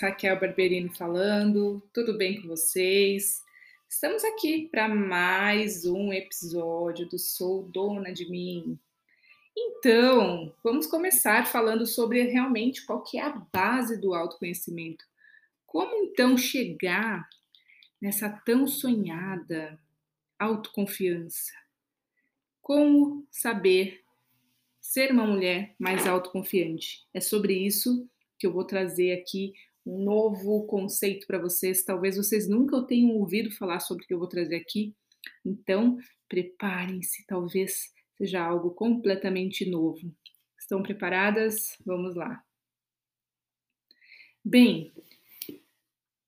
Raquel 0.00 0.40
Barberini 0.40 0.88
falando, 0.88 1.82
tudo 1.92 2.16
bem 2.16 2.40
com 2.40 2.48
vocês? 2.48 3.44
Estamos 3.86 4.24
aqui 4.24 4.66
para 4.72 4.88
mais 4.88 5.84
um 5.84 6.10
episódio 6.10 7.06
do 7.06 7.18
Sou 7.18 7.64
Dona 7.64 8.10
de 8.10 8.26
Mim. 8.30 8.78
Então, 9.54 10.54
vamos 10.64 10.86
começar 10.86 11.46
falando 11.46 11.86
sobre 11.86 12.22
realmente 12.22 12.86
qual 12.86 13.02
que 13.02 13.18
é 13.18 13.22
a 13.22 13.46
base 13.52 14.00
do 14.00 14.14
autoconhecimento. 14.14 15.04
Como 15.66 15.94
então 15.94 16.34
chegar 16.38 17.28
nessa 18.00 18.30
tão 18.30 18.66
sonhada 18.66 19.78
autoconfiança? 20.38 21.52
Como 22.62 23.26
saber 23.30 24.00
ser 24.80 25.12
uma 25.12 25.26
mulher 25.26 25.74
mais 25.78 26.06
autoconfiante? 26.06 27.06
É 27.12 27.20
sobre 27.20 27.52
isso 27.52 28.08
que 28.38 28.46
eu 28.46 28.52
vou 28.52 28.64
trazer 28.64 29.12
aqui 29.12 29.52
novo 29.84 30.66
conceito 30.66 31.26
para 31.26 31.38
vocês. 31.38 31.84
Talvez 31.84 32.16
vocês 32.16 32.48
nunca 32.48 32.82
tenham 32.86 33.16
ouvido 33.16 33.50
falar 33.50 33.80
sobre 33.80 34.04
o 34.04 34.06
que 34.06 34.14
eu 34.14 34.18
vou 34.18 34.28
trazer 34.28 34.56
aqui. 34.56 34.94
Então, 35.44 35.98
preparem-se, 36.28 37.26
talvez 37.26 37.92
seja 38.16 38.44
algo 38.44 38.70
completamente 38.70 39.68
novo. 39.68 40.14
Estão 40.58 40.82
preparadas? 40.82 41.76
Vamos 41.84 42.14
lá. 42.14 42.42
Bem, 44.44 44.92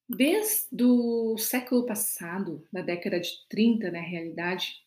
desde 0.09 0.85
o 0.85 1.37
século 1.39 1.87
passado, 1.87 2.67
na 2.73 2.83
década 2.83 3.21
de 3.21 3.31
30, 3.49 3.91
na 3.91 4.01
realidade, 4.01 4.83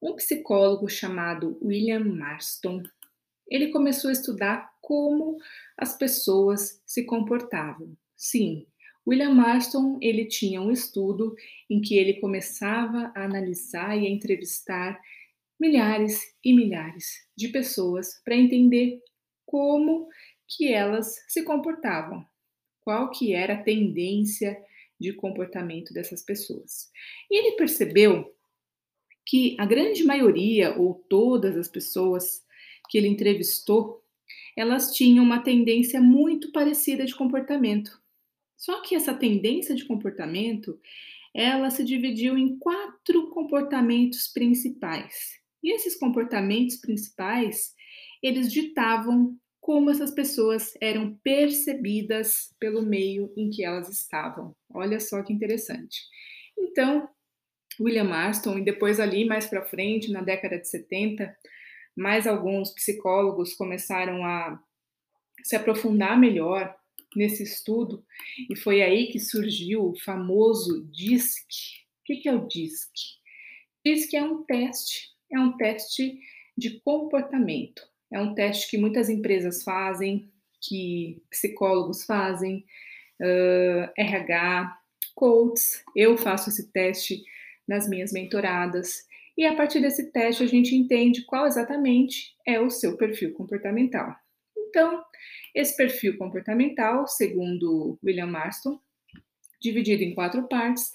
um 0.00 0.14
psicólogo 0.14 0.88
chamado 0.88 1.58
William 1.62 2.04
Marston, 2.04 2.82
ele 3.48 3.70
começou 3.70 4.10
a 4.10 4.12
estudar 4.12 4.70
como 4.88 5.36
as 5.76 5.98
pessoas 5.98 6.82
se 6.86 7.04
comportavam. 7.04 7.94
Sim, 8.16 8.66
William 9.06 9.34
Marston 9.34 9.98
ele 10.00 10.24
tinha 10.24 10.62
um 10.62 10.70
estudo 10.72 11.36
em 11.68 11.78
que 11.78 11.94
ele 11.98 12.14
começava 12.14 13.12
a 13.14 13.24
analisar 13.24 13.98
e 13.98 14.06
a 14.06 14.10
entrevistar 14.10 14.98
milhares 15.60 16.22
e 16.42 16.54
milhares 16.54 17.04
de 17.36 17.48
pessoas 17.48 18.18
para 18.24 18.34
entender 18.34 18.98
como 19.44 20.08
que 20.48 20.72
elas 20.72 21.22
se 21.28 21.42
comportavam, 21.42 22.24
qual 22.80 23.10
que 23.10 23.34
era 23.34 23.54
a 23.54 23.62
tendência 23.62 24.56
de 24.98 25.12
comportamento 25.12 25.92
dessas 25.92 26.22
pessoas. 26.22 26.90
E 27.30 27.38
ele 27.38 27.56
percebeu 27.56 28.34
que 29.26 29.54
a 29.58 29.66
grande 29.66 30.02
maioria 30.02 30.74
ou 30.78 30.94
todas 30.94 31.58
as 31.58 31.68
pessoas 31.68 32.42
que 32.88 32.96
ele 32.96 33.08
entrevistou, 33.08 34.02
elas 34.58 34.92
tinham 34.92 35.24
uma 35.24 35.38
tendência 35.38 36.00
muito 36.00 36.50
parecida 36.50 37.04
de 37.04 37.14
comportamento. 37.14 37.96
Só 38.56 38.82
que 38.82 38.96
essa 38.96 39.14
tendência 39.14 39.72
de 39.72 39.84
comportamento, 39.84 40.80
ela 41.32 41.70
se 41.70 41.84
dividiu 41.84 42.36
em 42.36 42.58
quatro 42.58 43.30
comportamentos 43.30 44.26
principais. 44.26 45.38
E 45.62 45.72
esses 45.72 45.96
comportamentos 45.96 46.74
principais, 46.76 47.72
eles 48.20 48.52
ditavam 48.52 49.38
como 49.60 49.90
essas 49.90 50.10
pessoas 50.10 50.74
eram 50.80 51.16
percebidas 51.22 52.52
pelo 52.58 52.82
meio 52.82 53.32
em 53.36 53.50
que 53.50 53.64
elas 53.64 53.88
estavam. 53.88 54.56
Olha 54.74 54.98
só 54.98 55.22
que 55.22 55.32
interessante. 55.32 56.00
Então, 56.58 57.08
William 57.78 58.04
Marston, 58.04 58.58
e 58.58 58.64
depois 58.64 58.98
ali 58.98 59.24
mais 59.24 59.46
para 59.46 59.64
frente, 59.64 60.10
na 60.10 60.20
década 60.20 60.58
de 60.58 60.66
70, 60.66 61.32
mais 61.98 62.26
alguns 62.26 62.70
psicólogos 62.70 63.54
começaram 63.54 64.24
a 64.24 64.62
se 65.42 65.56
aprofundar 65.56 66.18
melhor 66.18 66.74
nesse 67.16 67.42
estudo 67.42 68.04
e 68.48 68.56
foi 68.56 68.82
aí 68.82 69.08
que 69.08 69.18
surgiu 69.18 69.86
o 69.86 69.98
famoso 69.98 70.86
DISC. 70.92 71.46
O 72.00 72.04
que 72.04 72.28
é 72.28 72.34
o 72.34 72.46
DISC? 72.46 72.90
DISC 73.84 74.14
é 74.14 74.22
um 74.22 74.44
teste, 74.44 75.10
é 75.32 75.40
um 75.40 75.56
teste 75.56 76.20
de 76.56 76.80
comportamento. 76.80 77.82
É 78.12 78.20
um 78.20 78.34
teste 78.34 78.70
que 78.70 78.78
muitas 78.78 79.08
empresas 79.08 79.62
fazem, 79.62 80.30
que 80.62 81.22
psicólogos 81.30 82.04
fazem, 82.04 82.64
uh, 83.20 83.92
RH, 83.96 84.78
coaches. 85.14 85.82
Eu 85.94 86.16
faço 86.16 86.48
esse 86.48 86.70
teste 86.72 87.22
nas 87.66 87.88
minhas 87.88 88.12
mentoradas. 88.12 89.07
E 89.38 89.46
a 89.46 89.54
partir 89.54 89.80
desse 89.80 90.10
teste, 90.10 90.42
a 90.42 90.48
gente 90.48 90.74
entende 90.74 91.24
qual 91.24 91.46
exatamente 91.46 92.34
é 92.44 92.60
o 92.60 92.68
seu 92.68 92.96
perfil 92.96 93.32
comportamental. 93.34 94.12
Então, 94.68 95.00
esse 95.54 95.76
perfil 95.76 96.18
comportamental, 96.18 97.06
segundo 97.06 97.96
William 98.04 98.26
Marston, 98.26 98.80
dividido 99.62 100.02
em 100.02 100.12
quatro 100.12 100.48
partes, 100.48 100.90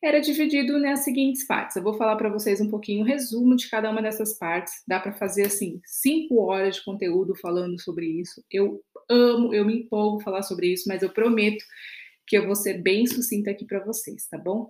era 0.00 0.20
dividido 0.20 0.78
nas 0.78 1.00
seguintes 1.00 1.44
partes. 1.44 1.74
Eu 1.74 1.82
vou 1.82 1.94
falar 1.94 2.14
para 2.14 2.28
vocês 2.28 2.60
um 2.60 2.70
pouquinho 2.70 3.02
o 3.02 3.06
resumo 3.06 3.56
de 3.56 3.68
cada 3.68 3.90
uma 3.90 4.00
dessas 4.00 4.38
partes. 4.38 4.74
Dá 4.86 5.00
para 5.00 5.12
fazer 5.12 5.46
assim 5.46 5.80
cinco 5.84 6.40
horas 6.40 6.76
de 6.76 6.84
conteúdo 6.84 7.34
falando 7.34 7.80
sobre 7.80 8.06
isso. 8.06 8.44
Eu 8.48 8.80
amo, 9.10 9.52
eu 9.52 9.64
me 9.64 9.80
empolgo 9.80 10.22
falar 10.22 10.42
sobre 10.42 10.72
isso, 10.72 10.84
mas 10.86 11.02
eu 11.02 11.10
prometo 11.10 11.64
que 12.28 12.38
eu 12.38 12.46
vou 12.46 12.54
ser 12.54 12.80
bem 12.80 13.08
sucinta 13.08 13.50
aqui 13.50 13.64
para 13.64 13.84
vocês, 13.84 14.28
tá 14.28 14.38
bom? 14.38 14.68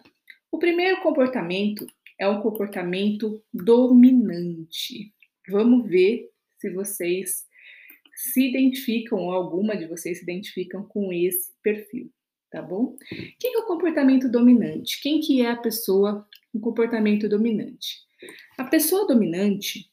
O 0.50 0.58
primeiro 0.58 1.02
comportamento 1.02 1.86
é 2.22 2.28
um 2.28 2.40
comportamento 2.40 3.42
dominante. 3.52 5.12
Vamos 5.50 5.88
ver 5.88 6.30
se 6.56 6.70
vocês 6.70 7.44
se 8.14 8.48
identificam, 8.48 9.18
ou 9.18 9.32
alguma 9.32 9.76
de 9.76 9.86
vocês 9.86 10.18
se 10.18 10.22
identificam 10.22 10.84
com 10.84 11.12
esse 11.12 11.52
perfil, 11.60 12.12
tá 12.48 12.62
bom? 12.62 12.96
Quem 13.40 13.54
é 13.54 13.58
o 13.58 13.66
comportamento 13.66 14.30
dominante? 14.30 15.00
Quem 15.02 15.18
que 15.18 15.42
é 15.42 15.50
a 15.50 15.56
pessoa 15.56 16.24
com 16.52 16.60
comportamento 16.60 17.28
dominante? 17.28 18.02
A 18.56 18.62
pessoa 18.62 19.04
dominante, 19.04 19.90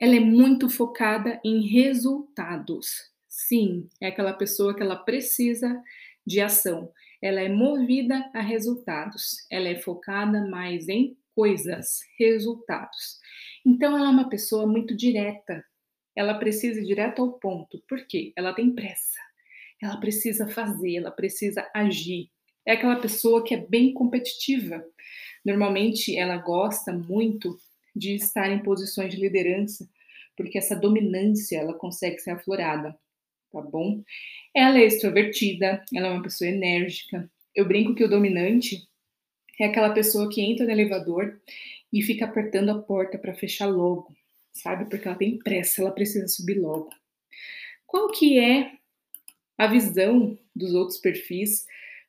ela 0.00 0.16
é 0.16 0.20
muito 0.20 0.68
focada 0.68 1.40
em 1.44 1.64
resultados. 1.68 3.12
Sim, 3.28 3.88
é 4.00 4.08
aquela 4.08 4.32
pessoa 4.32 4.74
que 4.74 4.82
ela 4.82 4.96
precisa 4.96 5.80
de 6.26 6.40
ação. 6.40 6.90
Ela 7.22 7.40
é 7.40 7.48
movida 7.48 8.28
a 8.34 8.40
resultados. 8.40 9.46
Ela 9.48 9.68
é 9.68 9.76
focada 9.76 10.44
mais 10.48 10.88
em 10.88 11.16
coisas, 11.36 12.00
resultados. 12.18 13.20
Então, 13.64 13.94
ela 13.96 14.06
é 14.06 14.10
uma 14.10 14.30
pessoa 14.30 14.66
muito 14.66 14.96
direta. 14.96 15.62
Ela 16.16 16.38
precisa 16.38 16.80
ir 16.80 16.86
direto 16.86 17.20
ao 17.20 17.34
ponto. 17.34 17.82
Por 17.86 18.06
quê? 18.06 18.32
Ela 18.34 18.54
tem 18.54 18.74
pressa. 18.74 19.20
Ela 19.80 19.98
precisa 19.98 20.48
fazer, 20.48 20.96
ela 20.96 21.10
precisa 21.10 21.70
agir. 21.74 22.30
É 22.64 22.72
aquela 22.72 22.96
pessoa 22.96 23.44
que 23.44 23.54
é 23.54 23.58
bem 23.58 23.92
competitiva. 23.92 24.82
Normalmente, 25.44 26.16
ela 26.16 26.38
gosta 26.38 26.90
muito 26.90 27.58
de 27.94 28.14
estar 28.14 28.50
em 28.50 28.62
posições 28.62 29.14
de 29.14 29.20
liderança, 29.20 29.88
porque 30.36 30.56
essa 30.56 30.74
dominância 30.74 31.58
ela 31.58 31.74
consegue 31.74 32.18
ser 32.18 32.30
aflorada, 32.30 32.96
tá 33.52 33.60
bom? 33.60 34.02
Ela 34.54 34.78
é 34.78 34.84
extrovertida, 34.84 35.84
ela 35.94 36.08
é 36.08 36.10
uma 36.10 36.22
pessoa 36.22 36.48
enérgica. 36.48 37.30
Eu 37.54 37.66
brinco 37.66 37.94
que 37.94 38.04
o 38.04 38.08
dominante 38.08 38.86
é 39.58 39.66
aquela 39.66 39.90
pessoa 39.90 40.28
que 40.28 40.40
entra 40.40 40.66
no 40.66 40.72
elevador 40.72 41.40
e 41.92 42.02
fica 42.02 42.24
apertando 42.24 42.70
a 42.70 42.78
porta 42.78 43.18
para 43.18 43.34
fechar 43.34 43.66
logo, 43.66 44.14
sabe? 44.52 44.88
Porque 44.88 45.06
ela 45.08 45.16
tem 45.16 45.38
pressa, 45.38 45.80
ela 45.80 45.90
precisa 45.90 46.28
subir 46.28 46.58
logo. 46.58 46.90
Qual 47.86 48.10
que 48.10 48.38
é 48.38 48.72
a 49.56 49.66
visão 49.66 50.36
dos 50.54 50.74
outros 50.74 50.98
perfis 50.98 51.66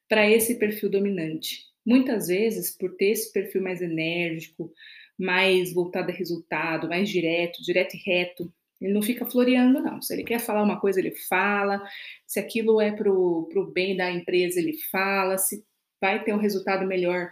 para 0.10 0.30
esse 0.30 0.56
perfil 0.56 0.90
dominante? 0.90 1.66
Muitas 1.86 2.28
vezes, 2.28 2.76
por 2.76 2.96
ter 2.96 3.12
esse 3.12 3.32
perfil 3.32 3.62
mais 3.62 3.82
enérgico, 3.82 4.74
mais 5.18 5.74
voltado 5.74 6.12
a 6.12 6.14
resultado, 6.14 6.90
mais 6.90 7.10
direto, 7.10 7.64
direto 7.64 7.96
e 7.96 8.00
reto, 8.00 8.54
ele 8.80 8.94
não 8.94 9.02
fica 9.02 9.26
floreando, 9.26 9.82
não. 9.82 10.02
Se 10.02 10.14
ele 10.14 10.24
quer 10.24 10.40
falar 10.40 10.64
uma 10.64 10.80
coisa, 10.80 11.00
ele 11.00 11.12
fala. 11.12 11.82
Se 12.28 12.40
aquilo 12.40 12.80
é 12.80 12.92
para 12.92 13.12
o 13.12 13.72
bem 13.74 13.96
da 13.96 14.12
empresa, 14.12 14.60
ele 14.60 14.74
fala. 14.92 15.38
Se 15.38 15.64
vai 16.00 16.24
ter 16.24 16.34
um 16.34 16.38
resultado 16.38 16.86
melhor 16.86 17.32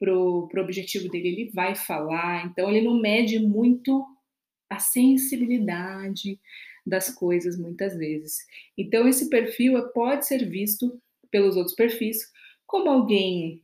para 0.00 0.16
o 0.16 0.48
objetivo 0.58 1.08
dele, 1.10 1.28
ele 1.28 1.50
vai 1.50 1.76
falar. 1.76 2.46
Então, 2.46 2.70
ele 2.70 2.80
não 2.80 2.98
mede 2.98 3.38
muito 3.38 4.04
a 4.68 4.78
sensibilidade 4.78 6.40
das 6.86 7.14
coisas 7.14 7.58
muitas 7.58 7.96
vezes. 7.96 8.38
Então, 8.76 9.06
esse 9.06 9.28
perfil 9.28 9.80
pode 9.92 10.26
ser 10.26 10.48
visto 10.48 11.00
pelos 11.30 11.56
outros 11.56 11.76
perfis 11.76 12.32
como 12.66 12.88
alguém 12.88 13.62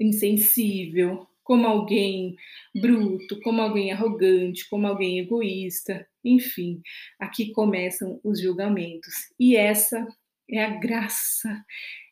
insensível, 0.00 1.26
como 1.42 1.66
alguém 1.66 2.36
bruto, 2.74 3.38
como 3.42 3.60
alguém 3.60 3.92
arrogante, 3.92 4.68
como 4.68 4.86
alguém 4.86 5.18
egoísta, 5.18 6.08
enfim, 6.24 6.80
aqui 7.18 7.52
começam 7.52 8.18
os 8.24 8.40
julgamentos. 8.40 9.14
E 9.38 9.56
essa 9.56 10.06
é 10.48 10.64
a 10.64 10.70
graça, 10.70 11.64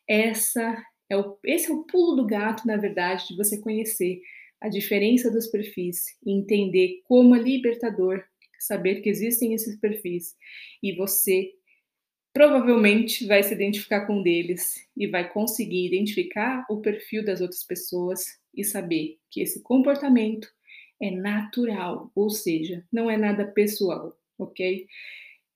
essa 0.07 0.83
é 1.13 1.17
o, 1.17 1.37
esse 1.45 1.71
é 1.71 1.73
o 1.73 1.83
pulo 1.83 2.15
do 2.15 2.25
gato, 2.25 2.67
na 2.67 2.77
verdade, 2.77 3.27
de 3.27 3.37
você 3.37 3.57
conhecer 3.59 4.21
a 4.59 4.69
diferença 4.69 5.29
dos 5.29 5.47
perfis 5.47 6.17
e 6.25 6.31
entender 6.31 7.01
como 7.05 7.35
é 7.35 7.39
libertador 7.39 8.23
saber 8.63 9.01
que 9.01 9.09
existem 9.09 9.53
esses 9.53 9.75
perfis 9.77 10.35
e 10.81 10.95
você 10.95 11.51
provavelmente 12.31 13.27
vai 13.27 13.43
se 13.43 13.53
identificar 13.53 14.07
com 14.07 14.19
um 14.19 14.23
deles 14.23 14.87
e 14.97 15.05
vai 15.05 15.29
conseguir 15.29 15.85
identificar 15.85 16.65
o 16.69 16.77
perfil 16.81 17.23
das 17.23 17.41
outras 17.41 17.63
pessoas 17.63 18.25
e 18.55 18.63
saber 18.63 19.19
que 19.29 19.41
esse 19.41 19.61
comportamento 19.61 20.47
é 21.01 21.11
natural, 21.11 22.11
ou 22.15 22.29
seja, 22.29 22.83
não 22.91 23.09
é 23.09 23.17
nada 23.17 23.45
pessoal, 23.45 24.17
ok? 24.37 24.87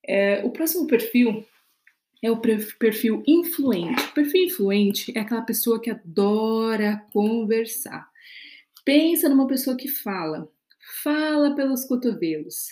É, 0.06 0.44
o 0.44 0.50
próximo 0.50 0.86
perfil 0.86 1.44
é 2.22 2.30
o 2.30 2.40
perfil 2.40 3.22
influente. 3.26 4.02
O 4.02 4.14
perfil 4.14 4.44
influente 4.44 5.12
é 5.16 5.20
aquela 5.20 5.42
pessoa 5.42 5.80
que 5.80 5.90
adora 5.90 7.04
conversar. 7.12 8.08
Pensa 8.84 9.28
numa 9.28 9.46
pessoa 9.46 9.76
que 9.76 9.88
fala, 9.88 10.48
fala 11.02 11.54
pelos 11.54 11.84
cotovelos, 11.84 12.68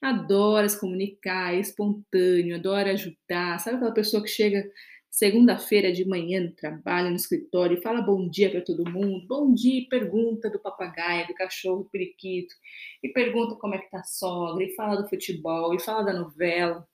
adora 0.00 0.68
se 0.68 0.80
comunicar, 0.80 1.54
é 1.54 1.60
espontâneo, 1.60 2.56
adora 2.56 2.92
ajudar. 2.92 3.58
Sabe 3.60 3.76
aquela 3.76 3.92
pessoa 3.92 4.22
que 4.22 4.28
chega 4.28 4.68
segunda-feira 5.12 5.92
de 5.92 6.06
manhã 6.06 6.40
no 6.40 6.52
trabalho, 6.52 7.10
no 7.10 7.16
escritório, 7.16 7.76
e 7.76 7.82
fala 7.82 8.00
bom 8.00 8.26
dia 8.30 8.50
para 8.50 8.62
todo 8.62 8.90
mundo, 8.90 9.26
bom 9.28 9.52
dia, 9.52 9.86
pergunta 9.90 10.48
do 10.48 10.58
papagaio, 10.58 11.26
do 11.26 11.34
cachorro, 11.34 11.82
do 11.82 11.90
periquito, 11.90 12.54
e 13.02 13.10
pergunta 13.10 13.54
como 13.56 13.74
é 13.74 13.78
que 13.78 13.90
tá 13.90 14.00
a 14.00 14.04
sogra, 14.04 14.64
e 14.64 14.74
fala 14.74 15.02
do 15.02 15.08
futebol, 15.08 15.74
e 15.74 15.80
fala 15.80 16.02
da 16.02 16.14
novela, 16.14 16.88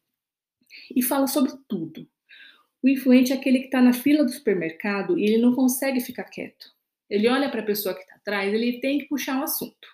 e 0.94 1.02
fala 1.02 1.26
sobre 1.26 1.52
tudo. 1.68 2.08
O 2.82 2.88
influente 2.88 3.32
é 3.32 3.36
aquele 3.36 3.60
que 3.60 3.64
está 3.66 3.80
na 3.80 3.92
fila 3.92 4.24
do 4.24 4.30
supermercado 4.30 5.18
e 5.18 5.24
ele 5.24 5.38
não 5.38 5.54
consegue 5.54 6.00
ficar 6.00 6.24
quieto. 6.24 6.72
Ele 7.10 7.28
olha 7.28 7.50
para 7.50 7.60
a 7.60 7.66
pessoa 7.66 7.94
que 7.94 8.02
está 8.02 8.14
atrás, 8.14 8.52
ele 8.52 8.80
tem 8.80 8.98
que 8.98 9.08
puxar 9.08 9.38
um 9.38 9.42
assunto, 9.42 9.88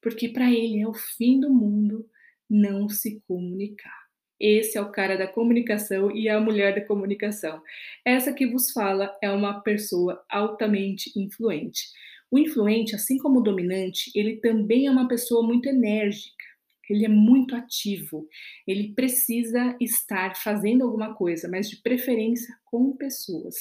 porque 0.00 0.28
para 0.28 0.50
ele 0.50 0.80
é 0.80 0.86
o 0.86 0.94
fim 0.94 1.40
do 1.40 1.50
mundo 1.50 2.08
não 2.48 2.88
se 2.88 3.20
comunicar. 3.26 4.02
Esse 4.38 4.76
é 4.76 4.80
o 4.80 4.90
cara 4.90 5.16
da 5.16 5.26
comunicação 5.26 6.10
e 6.10 6.28
a 6.28 6.40
mulher 6.40 6.74
da 6.74 6.84
comunicação. 6.84 7.62
Essa 8.04 8.32
que 8.32 8.46
vos 8.46 8.72
fala 8.72 9.16
é 9.22 9.30
uma 9.30 9.60
pessoa 9.60 10.22
altamente 10.28 11.12
influente. 11.16 11.88
O 12.28 12.38
influente, 12.38 12.94
assim 12.94 13.18
como 13.18 13.38
o 13.38 13.42
dominante, 13.42 14.10
ele 14.14 14.36
também 14.36 14.86
é 14.86 14.90
uma 14.90 15.06
pessoa 15.06 15.46
muito 15.46 15.68
enérgica. 15.68 16.41
Ele 16.88 17.04
é 17.04 17.08
muito 17.08 17.54
ativo. 17.54 18.28
Ele 18.66 18.92
precisa 18.94 19.76
estar 19.80 20.36
fazendo 20.36 20.84
alguma 20.84 21.14
coisa, 21.14 21.48
mas 21.48 21.68
de 21.70 21.80
preferência 21.82 22.54
com 22.64 22.96
pessoas. 22.96 23.56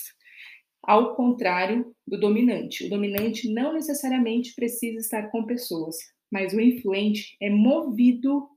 Ao 0.83 1.15
contrário 1.15 1.95
do 2.07 2.19
dominante. 2.19 2.85
O 2.85 2.89
dominante 2.89 3.51
não 3.51 3.73
necessariamente 3.73 4.55
precisa 4.55 4.99
estar 4.99 5.29
com 5.29 5.45
pessoas, 5.45 5.97
mas 6.31 6.53
o 6.53 6.59
influente 6.59 7.37
é 7.39 7.49
movido 7.49 8.49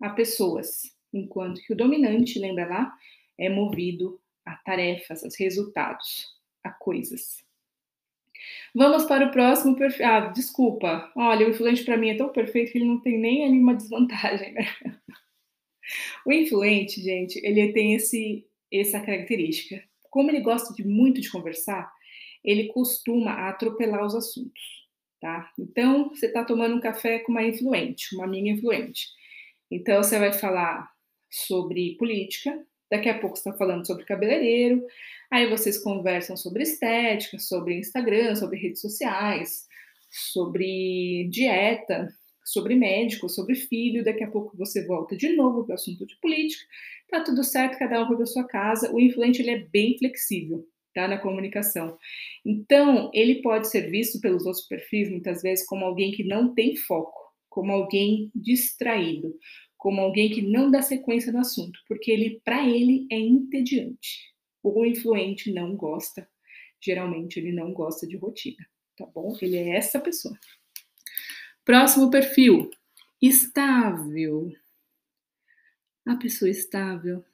a 0.00 0.10
pessoas 0.10 0.96
enquanto 1.12 1.62
que 1.62 1.72
o 1.72 1.76
dominante, 1.76 2.38
lembra 2.38 2.66
lá, 2.66 2.94
é 3.38 3.48
movido 3.48 4.20
a 4.44 4.56
tarefas, 4.56 5.24
a 5.24 5.28
resultados, 5.38 6.26
a 6.62 6.70
coisas. 6.70 7.44
Vamos 8.74 9.04
para 9.04 9.26
o 9.26 9.30
próximo 9.30 9.76
perfil. 9.76 10.06
Ah, 10.06 10.20
desculpa. 10.28 11.10
Olha, 11.16 11.46
o 11.46 11.50
influente 11.50 11.84
para 11.84 11.96
mim 11.96 12.10
é 12.10 12.16
tão 12.16 12.28
perfeito 12.30 12.72
que 12.72 12.78
ele 12.78 12.86
não 12.86 13.00
tem 13.00 13.18
nem 13.18 13.50
nenhuma 13.50 13.74
desvantagem, 13.74 14.52
né? 14.52 14.66
O 16.26 16.30
influente, 16.30 17.00
gente, 17.00 17.40
ele 17.42 17.72
tem 17.72 17.94
esse, 17.94 18.46
essa 18.70 19.00
característica. 19.00 19.82
Como 20.10 20.30
ele 20.30 20.40
gosta 20.40 20.74
de 20.74 20.86
muito 20.86 21.18
de 21.18 21.30
conversar, 21.30 21.90
ele 22.44 22.68
costuma 22.68 23.48
atropelar 23.48 24.04
os 24.04 24.14
assuntos, 24.14 24.62
tá? 25.18 25.50
Então, 25.58 26.10
você 26.10 26.26
está 26.26 26.44
tomando 26.44 26.76
um 26.76 26.80
café 26.80 27.20
com 27.20 27.32
uma 27.32 27.42
influente, 27.42 28.14
uma 28.14 28.26
minha 28.26 28.52
influente. 28.52 29.06
Então, 29.70 30.02
você 30.02 30.18
vai 30.18 30.32
falar 30.32 30.90
sobre 31.30 31.96
política, 31.96 32.66
daqui 32.90 33.08
a 33.08 33.18
pouco 33.18 33.36
está 33.36 33.52
falando 33.52 33.86
sobre 33.86 34.04
cabeleireiro, 34.04 34.84
aí 35.30 35.48
vocês 35.48 35.78
conversam 35.78 36.36
sobre 36.36 36.62
estética, 36.62 37.38
sobre 37.38 37.78
Instagram, 37.78 38.34
sobre 38.34 38.58
redes 38.58 38.80
sociais, 38.80 39.66
sobre 40.10 41.28
dieta, 41.30 42.08
sobre 42.44 42.74
médico, 42.74 43.28
sobre 43.28 43.54
filho, 43.54 44.04
daqui 44.04 44.24
a 44.24 44.30
pouco 44.30 44.56
você 44.56 44.86
volta 44.86 45.14
de 45.16 45.36
novo 45.36 45.64
para 45.64 45.72
o 45.72 45.74
assunto 45.74 46.06
de 46.06 46.18
política, 46.18 46.64
tá 47.10 47.22
tudo 47.22 47.44
certo, 47.44 47.78
cada 47.78 48.02
um 48.02 48.06
para 48.08 48.26
sua 48.26 48.44
casa, 48.44 48.90
o 48.92 48.98
influente 48.98 49.42
ele 49.42 49.50
é 49.50 49.66
bem 49.70 49.98
flexível, 49.98 50.64
tá, 50.94 51.06
na 51.06 51.18
comunicação. 51.18 51.98
Então, 52.44 53.10
ele 53.12 53.42
pode 53.42 53.68
ser 53.68 53.90
visto 53.90 54.18
pelos 54.20 54.46
outros 54.46 54.66
perfis, 54.66 55.10
muitas 55.10 55.42
vezes, 55.42 55.66
como 55.66 55.84
alguém 55.84 56.10
que 56.10 56.24
não 56.24 56.54
tem 56.54 56.74
foco, 56.74 57.18
como 57.50 57.70
alguém 57.70 58.30
distraído, 58.34 59.34
como 59.78 60.00
alguém 60.00 60.28
que 60.28 60.42
não 60.42 60.70
dá 60.70 60.82
sequência 60.82 61.32
no 61.32 61.38
assunto, 61.38 61.80
porque 61.86 62.10
ele, 62.10 62.40
para 62.44 62.68
ele, 62.68 63.06
é 63.10 63.18
entediante. 63.18 64.34
O 64.62 64.84
influente 64.84 65.52
não 65.52 65.76
gosta, 65.76 66.28
geralmente 66.80 67.38
ele 67.38 67.52
não 67.52 67.72
gosta 67.72 68.06
de 68.06 68.16
rotina, 68.16 68.66
tá 68.96 69.06
bom? 69.06 69.34
Ele 69.40 69.56
é 69.56 69.76
essa 69.76 70.00
pessoa. 70.00 70.36
Próximo 71.64 72.10
perfil, 72.10 72.70
estável. 73.22 74.52
A 76.04 76.16
pessoa 76.16 76.50
estável, 76.50 77.24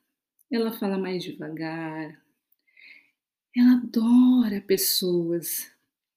ela 0.51 0.73
fala 0.73 0.99
mais 0.99 1.25
devagar, 1.25 2.21
ela 3.57 3.75
adora 3.75 4.61
pessoas, 4.61 5.73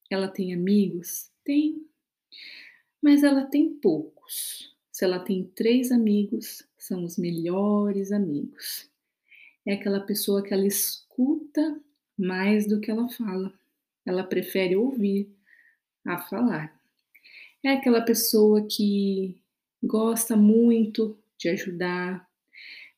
ela 0.09 0.27
tem 0.27 0.53
amigos? 0.53 1.31
Tem, 1.43 1.87
mas 3.01 3.23
ela 3.23 3.45
tem 3.45 3.73
poucos. 3.75 4.75
Se 4.97 5.05
ela 5.05 5.19
tem 5.19 5.43
três 5.43 5.91
amigos, 5.91 6.67
são 6.75 7.03
os 7.03 7.19
melhores 7.19 8.11
amigos. 8.11 8.89
É 9.63 9.73
aquela 9.73 9.99
pessoa 9.99 10.41
que 10.41 10.51
ela 10.51 10.65
escuta 10.65 11.79
mais 12.17 12.65
do 12.67 12.79
que 12.81 12.89
ela 12.89 13.07
fala. 13.07 13.53
Ela 14.03 14.23
prefere 14.23 14.75
ouvir 14.75 15.29
a 16.03 16.17
falar. 16.17 16.75
É 17.63 17.73
aquela 17.73 18.01
pessoa 18.01 18.65
que 18.65 19.39
gosta 19.83 20.35
muito 20.35 21.15
de 21.37 21.49
ajudar, 21.49 22.27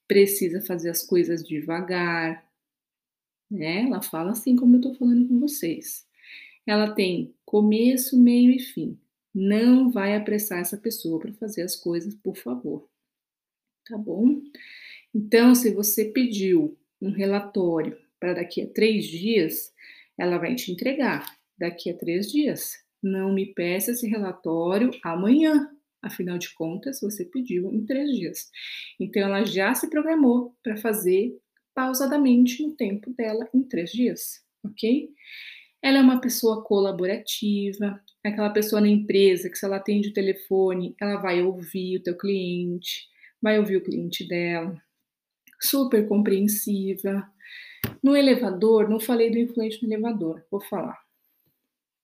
precisa 0.07 0.61
fazer 0.61 0.91
as 0.91 1.05
coisas 1.05 1.43
devagar, 1.43 2.49
né? 3.51 3.83
Ela 3.83 4.01
fala 4.01 4.31
assim 4.31 4.55
como 4.55 4.77
eu 4.77 4.81
tô 4.83 4.93
falando 4.93 5.27
com 5.27 5.37
vocês. 5.37 6.07
Ela 6.65 6.95
tem 6.95 7.35
começo, 7.43 8.17
meio 8.17 8.51
e 8.51 8.59
fim. 8.61 8.97
Não 9.41 9.89
vai 9.89 10.17
apressar 10.17 10.59
essa 10.59 10.75
pessoa 10.75 11.17
para 11.17 11.31
fazer 11.31 11.61
as 11.61 11.73
coisas, 11.73 12.13
por 12.13 12.35
favor. 12.35 12.89
Tá 13.87 13.97
bom? 13.97 14.41
Então, 15.15 15.55
se 15.55 15.73
você 15.73 16.03
pediu 16.03 16.77
um 17.01 17.09
relatório 17.09 17.97
para 18.19 18.33
daqui 18.33 18.61
a 18.61 18.67
três 18.67 19.05
dias, 19.05 19.73
ela 20.17 20.37
vai 20.37 20.55
te 20.55 20.73
entregar 20.73 21.25
daqui 21.57 21.89
a 21.89 21.97
três 21.97 22.29
dias. 22.29 22.73
Não 23.01 23.33
me 23.33 23.45
peça 23.45 23.91
esse 23.91 24.05
relatório 24.07 24.91
amanhã. 25.01 25.71
Afinal 26.01 26.37
de 26.37 26.53
contas, 26.53 26.99
você 26.99 27.23
pediu 27.23 27.73
em 27.73 27.85
três 27.85 28.11
dias. 28.11 28.49
Então, 28.99 29.21
ela 29.21 29.45
já 29.45 29.73
se 29.73 29.89
programou 29.89 30.53
para 30.61 30.75
fazer 30.75 31.39
pausadamente 31.73 32.61
no 32.61 32.75
tempo 32.75 33.13
dela 33.13 33.47
em 33.53 33.63
três 33.63 33.89
dias, 33.91 34.43
ok? 34.65 35.09
Ela 35.81 35.99
é 35.99 36.01
uma 36.01 36.19
pessoa 36.19 36.61
colaborativa, 36.61 38.03
aquela 38.29 38.49
pessoa 38.49 38.81
na 38.81 38.87
empresa 38.87 39.49
que 39.49 39.57
se 39.57 39.65
ela 39.65 39.77
atende 39.77 40.09
o 40.09 40.13
telefone, 40.13 40.95
ela 40.99 41.17
vai 41.17 41.41
ouvir 41.41 41.97
o 41.97 42.03
teu 42.03 42.17
cliente, 42.17 43.07
vai 43.41 43.59
ouvir 43.59 43.77
o 43.77 43.83
cliente 43.83 44.27
dela. 44.27 44.81
Super 45.59 46.07
compreensiva. 46.07 47.29
No 48.01 48.15
elevador, 48.15 48.89
não 48.89 48.99
falei 48.99 49.29
do 49.29 49.37
influente 49.37 49.81
no 49.81 49.89
elevador, 49.89 50.43
vou 50.49 50.61
falar. 50.61 50.99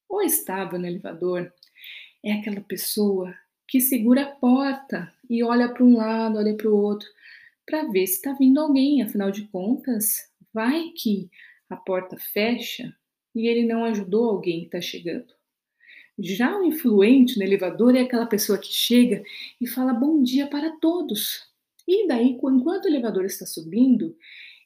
O 0.09 0.21
estável 0.21 0.79
no 0.79 0.87
elevador 0.87 1.51
é 2.23 2.33
aquela 2.33 2.61
pessoa 2.61 3.33
que 3.67 3.81
segura 3.81 4.23
a 4.23 4.31
porta 4.31 5.11
e 5.29 5.43
olha 5.43 5.69
para 5.69 5.83
um 5.83 5.97
lado, 5.97 6.37
olha 6.37 6.55
para 6.55 6.69
o 6.69 6.75
outro, 6.75 7.07
para 7.65 7.83
ver 7.83 8.07
se 8.07 8.15
está 8.15 8.33
vindo 8.33 8.59
alguém. 8.59 9.01
Afinal 9.01 9.31
de 9.31 9.47
contas, 9.47 10.31
vai 10.53 10.91
que 10.95 11.29
a 11.69 11.75
porta 11.75 12.17
fecha 12.17 12.95
e 13.35 13.47
ele 13.47 13.65
não 13.65 13.83
ajudou 13.85 14.29
alguém 14.29 14.61
que 14.61 14.65
está 14.67 14.81
chegando. 14.81 15.34
Já 16.17 16.57
o 16.57 16.63
influente 16.63 17.37
no 17.37 17.43
elevador 17.43 17.95
é 17.95 18.01
aquela 18.01 18.25
pessoa 18.25 18.57
que 18.57 18.71
chega 18.71 19.21
e 19.59 19.67
fala 19.67 19.93
bom 19.93 20.23
dia 20.23 20.47
para 20.47 20.77
todos. 20.77 21.43
E 21.87 22.07
daí, 22.07 22.29
enquanto 22.29 22.85
o 22.85 22.87
elevador 22.87 23.25
está 23.25 23.45
subindo, 23.45 24.15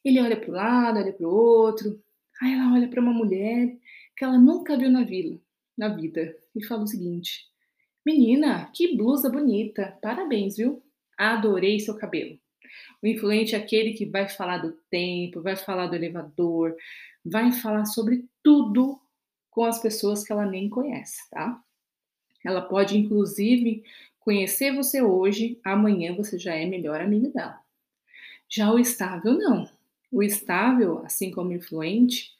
ele 0.06 0.22
olha 0.22 0.40
para 0.40 0.50
o 0.50 0.54
lado, 0.54 1.00
olha 1.00 1.12
para 1.12 1.28
o 1.28 1.34
outro. 1.34 2.02
Aí 2.42 2.54
ela 2.54 2.74
olha 2.74 2.88
para 2.88 3.02
uma 3.02 3.12
mulher 3.12 3.76
que 4.16 4.24
ela 4.24 4.38
nunca 4.38 4.78
viu 4.78 4.92
na 4.92 5.04
vila, 5.04 5.40
na 5.78 5.90
vida, 5.90 6.36
e 6.56 6.64
fala 6.64 6.84
o 6.84 6.88
seguinte: 6.88 7.46
Menina, 8.06 8.70
que 8.74 8.96
blusa 8.96 9.30
bonita! 9.30 9.98
Parabéns, 10.02 10.58
viu? 10.58 10.84
Adorei 11.18 11.80
seu 11.80 11.96
cabelo. 11.96 12.40
O 13.02 13.08
influente 13.08 13.56
é 13.56 13.58
aquele 13.58 13.94
que 13.94 14.06
vai 14.06 14.30
falar 14.30 14.60
do 14.60 14.72
tempo, 14.90 15.42
vai 15.42 15.56
falar 15.56 15.88
do 15.88 15.96
elevador, 15.96 16.76
vai 17.26 17.52
falar 17.52 17.86
sobre 17.86 18.26
tudo 18.44 19.00
com 19.60 19.66
as 19.66 19.82
pessoas 19.82 20.24
que 20.24 20.32
ela 20.32 20.46
nem 20.46 20.70
conhece, 20.70 21.30
tá? 21.30 21.62
Ela 22.46 22.62
pode, 22.62 22.98
inclusive, 22.98 23.84
conhecer 24.18 24.74
você 24.74 25.02
hoje, 25.02 25.60
amanhã 25.66 26.16
você 26.16 26.40
já 26.40 26.56
é 26.56 26.66
melhor 26.66 27.02
amigo 27.02 27.28
dela. 27.34 27.60
Já 28.48 28.72
o 28.72 28.80
estável, 28.80 29.34
não. 29.34 29.70
O 30.10 30.24
estável, 30.24 31.00
assim 31.00 31.30
como 31.30 31.50
o 31.50 31.54
influente, 31.54 32.32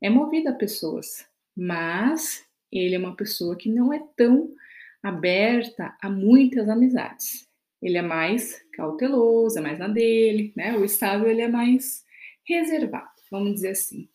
é 0.00 0.08
movido 0.08 0.50
a 0.50 0.52
pessoas, 0.52 1.26
mas 1.56 2.46
ele 2.70 2.94
é 2.94 2.98
uma 3.00 3.16
pessoa 3.16 3.56
que 3.56 3.68
não 3.68 3.92
é 3.92 4.00
tão 4.16 4.54
aberta 5.02 5.96
a 6.00 6.08
muitas 6.08 6.68
amizades. 6.68 7.48
Ele 7.82 7.98
é 7.98 8.02
mais 8.02 8.64
cauteloso, 8.72 9.58
é 9.58 9.60
mais 9.60 9.80
na 9.80 9.88
dele, 9.88 10.52
né? 10.54 10.76
O 10.76 10.84
estável 10.84 11.28
ele 11.28 11.42
é 11.42 11.48
mais 11.48 12.04
reservado, 12.44 13.10
vamos 13.32 13.54
dizer 13.54 13.70
assim. 13.70 14.08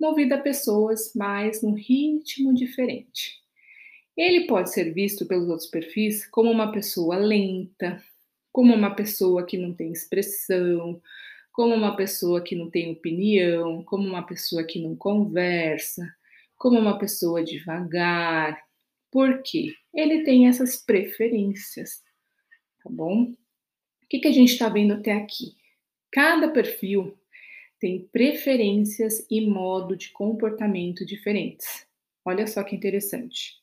Movido 0.00 0.34
a 0.34 0.38
pessoas, 0.38 1.12
mas 1.14 1.62
num 1.62 1.74
ritmo 1.74 2.54
diferente. 2.54 3.40
Ele 4.16 4.46
pode 4.46 4.72
ser 4.72 4.92
visto 4.92 5.26
pelos 5.26 5.48
outros 5.48 5.68
perfis 5.68 6.26
como 6.26 6.50
uma 6.50 6.72
pessoa 6.72 7.16
lenta, 7.16 8.02
como 8.52 8.74
uma 8.74 8.94
pessoa 8.94 9.46
que 9.46 9.56
não 9.56 9.72
tem 9.72 9.92
expressão, 9.92 11.00
como 11.52 11.74
uma 11.74 11.96
pessoa 11.96 12.40
que 12.40 12.54
não 12.54 12.70
tem 12.70 12.92
opinião, 12.92 13.82
como 13.84 14.06
uma 14.06 14.24
pessoa 14.24 14.64
que 14.64 14.80
não 14.80 14.96
conversa, 14.96 16.02
como 16.56 16.78
uma 16.78 16.98
pessoa 16.98 17.42
devagar. 17.42 18.60
Por 19.10 19.42
quê? 19.42 19.74
Ele 19.94 20.24
tem 20.24 20.48
essas 20.48 20.76
preferências, 20.76 22.02
tá 22.82 22.90
bom? 22.90 23.22
O 23.22 23.36
que, 24.08 24.18
que 24.18 24.28
a 24.28 24.32
gente 24.32 24.52
está 24.52 24.68
vendo 24.68 24.94
até 24.94 25.12
aqui? 25.12 25.56
Cada 26.10 26.48
perfil 26.48 27.16
tem 27.80 28.08
preferências 28.12 29.24
e 29.30 29.40
modo 29.40 29.96
de 29.96 30.10
comportamento 30.10 31.04
diferentes. 31.06 31.86
Olha 32.24 32.46
só 32.46 32.62
que 32.62 32.74
interessante. 32.74 33.54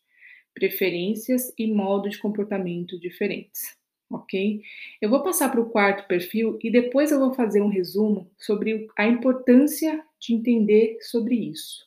Preferências 0.53 1.53
e 1.57 1.67
modo 1.67 2.09
de 2.09 2.17
comportamento 2.17 2.99
diferentes, 2.99 3.77
ok? 4.09 4.61
Eu 5.01 5.09
vou 5.09 5.21
passar 5.21 5.49
para 5.49 5.59
o 5.59 5.69
quarto 5.69 6.07
perfil 6.07 6.57
e 6.63 6.71
depois 6.71 7.11
eu 7.11 7.19
vou 7.19 7.33
fazer 7.33 7.61
um 7.61 7.67
resumo 7.67 8.31
sobre 8.37 8.87
a 8.97 9.05
importância 9.05 10.03
de 10.19 10.33
entender 10.33 10.97
sobre 11.01 11.35
isso. 11.35 11.85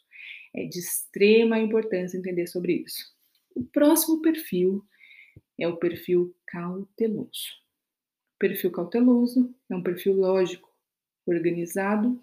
É 0.55 0.65
de 0.65 0.79
extrema 0.79 1.59
importância 1.59 2.19
entender 2.19 2.47
sobre 2.47 2.75
isso. 2.75 3.17
O 3.55 3.65
próximo 3.65 4.21
perfil 4.21 4.85
é 5.59 5.67
o 5.67 5.77
perfil 5.77 6.35
cauteloso. 6.47 7.59
O 8.37 8.39
perfil 8.39 8.71
cauteloso 8.71 9.55
é 9.69 9.75
um 9.75 9.83
perfil 9.83 10.15
lógico, 10.15 10.68
organizado, 11.31 12.21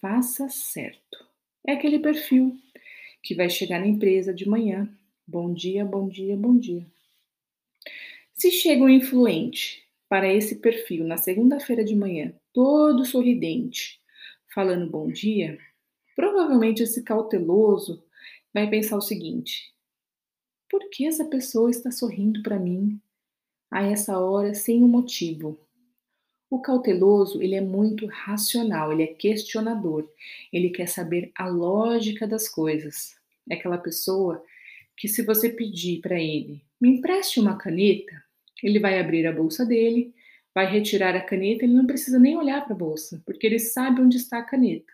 faça 0.00 0.48
certo. 0.48 1.26
É 1.66 1.72
aquele 1.72 1.98
perfil 1.98 2.56
que 3.22 3.34
vai 3.34 3.48
chegar 3.48 3.78
na 3.78 3.86
empresa 3.86 4.34
de 4.34 4.48
manhã. 4.48 4.88
Bom 5.26 5.52
dia, 5.52 5.84
bom 5.84 6.08
dia, 6.08 6.36
bom 6.36 6.58
dia. 6.58 6.86
Se 8.32 8.50
chega 8.50 8.82
um 8.82 8.88
influente 8.88 9.86
para 10.08 10.32
esse 10.32 10.56
perfil 10.56 11.04
na 11.04 11.16
segunda-feira 11.16 11.84
de 11.84 11.94
manhã, 11.94 12.34
todo 12.52 13.04
sorridente, 13.04 14.00
falando 14.52 14.90
bom 14.90 15.06
dia, 15.06 15.58
provavelmente 16.16 16.82
esse 16.82 17.02
cauteloso 17.02 18.04
vai 18.52 18.68
pensar 18.68 18.96
o 18.96 19.00
seguinte: 19.00 19.72
por 20.68 20.90
que 20.90 21.06
essa 21.06 21.24
pessoa 21.24 21.70
está 21.70 21.90
sorrindo 21.90 22.42
para 22.42 22.58
mim 22.58 23.00
a 23.70 23.82
essa 23.84 24.18
hora 24.18 24.54
sem 24.54 24.82
um 24.82 24.88
motivo? 24.88 25.61
O 26.52 26.60
cauteloso, 26.60 27.42
ele 27.42 27.54
é 27.54 27.62
muito 27.62 28.04
racional, 28.04 28.92
ele 28.92 29.04
é 29.04 29.06
questionador, 29.06 30.06
ele 30.52 30.68
quer 30.68 30.86
saber 30.86 31.32
a 31.34 31.48
lógica 31.48 32.26
das 32.26 32.46
coisas. 32.46 33.16
É 33.48 33.54
aquela 33.54 33.78
pessoa 33.78 34.44
que 34.94 35.08
se 35.08 35.22
você 35.22 35.48
pedir 35.48 36.02
para 36.02 36.20
ele, 36.20 36.62
me 36.78 36.90
empreste 36.90 37.40
uma 37.40 37.56
caneta, 37.56 38.22
ele 38.62 38.78
vai 38.78 39.00
abrir 39.00 39.26
a 39.26 39.32
bolsa 39.32 39.64
dele, 39.64 40.14
vai 40.54 40.70
retirar 40.70 41.16
a 41.16 41.22
caneta, 41.22 41.64
ele 41.64 41.72
não 41.72 41.86
precisa 41.86 42.18
nem 42.18 42.36
olhar 42.36 42.62
para 42.66 42.74
a 42.74 42.78
bolsa, 42.78 43.22
porque 43.24 43.46
ele 43.46 43.58
sabe 43.58 44.02
onde 44.02 44.18
está 44.18 44.36
a 44.36 44.44
caneta. 44.44 44.92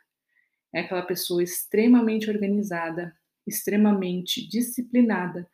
É 0.72 0.82
aquela 0.82 1.02
pessoa 1.02 1.42
extremamente 1.42 2.30
organizada, 2.30 3.12
extremamente 3.44 4.48
disciplinada. 4.48 5.44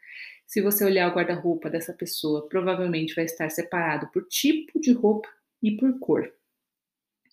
Se 0.46 0.60
você 0.60 0.84
olhar 0.84 1.10
o 1.10 1.14
guarda-roupa 1.14 1.70
dessa 1.70 1.94
pessoa, 1.94 2.46
provavelmente 2.46 3.14
vai 3.14 3.24
estar 3.24 3.48
separado 3.48 4.06
por 4.08 4.28
tipo 4.28 4.78
de 4.78 4.92
roupa 4.92 5.30
e 5.64 5.78
por 5.78 5.98
cor. 5.98 6.30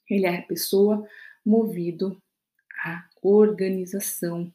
Ele 0.09 0.25
é 0.25 0.37
a 0.37 0.41
pessoa 0.41 1.05
movido 1.45 2.17
à 2.81 3.05
organização, 3.21 4.51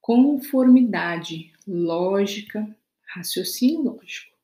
conformidade, 0.00 1.52
lógica, 1.66 2.74
raciocínio 3.04 3.82
lógico. 3.82 4.38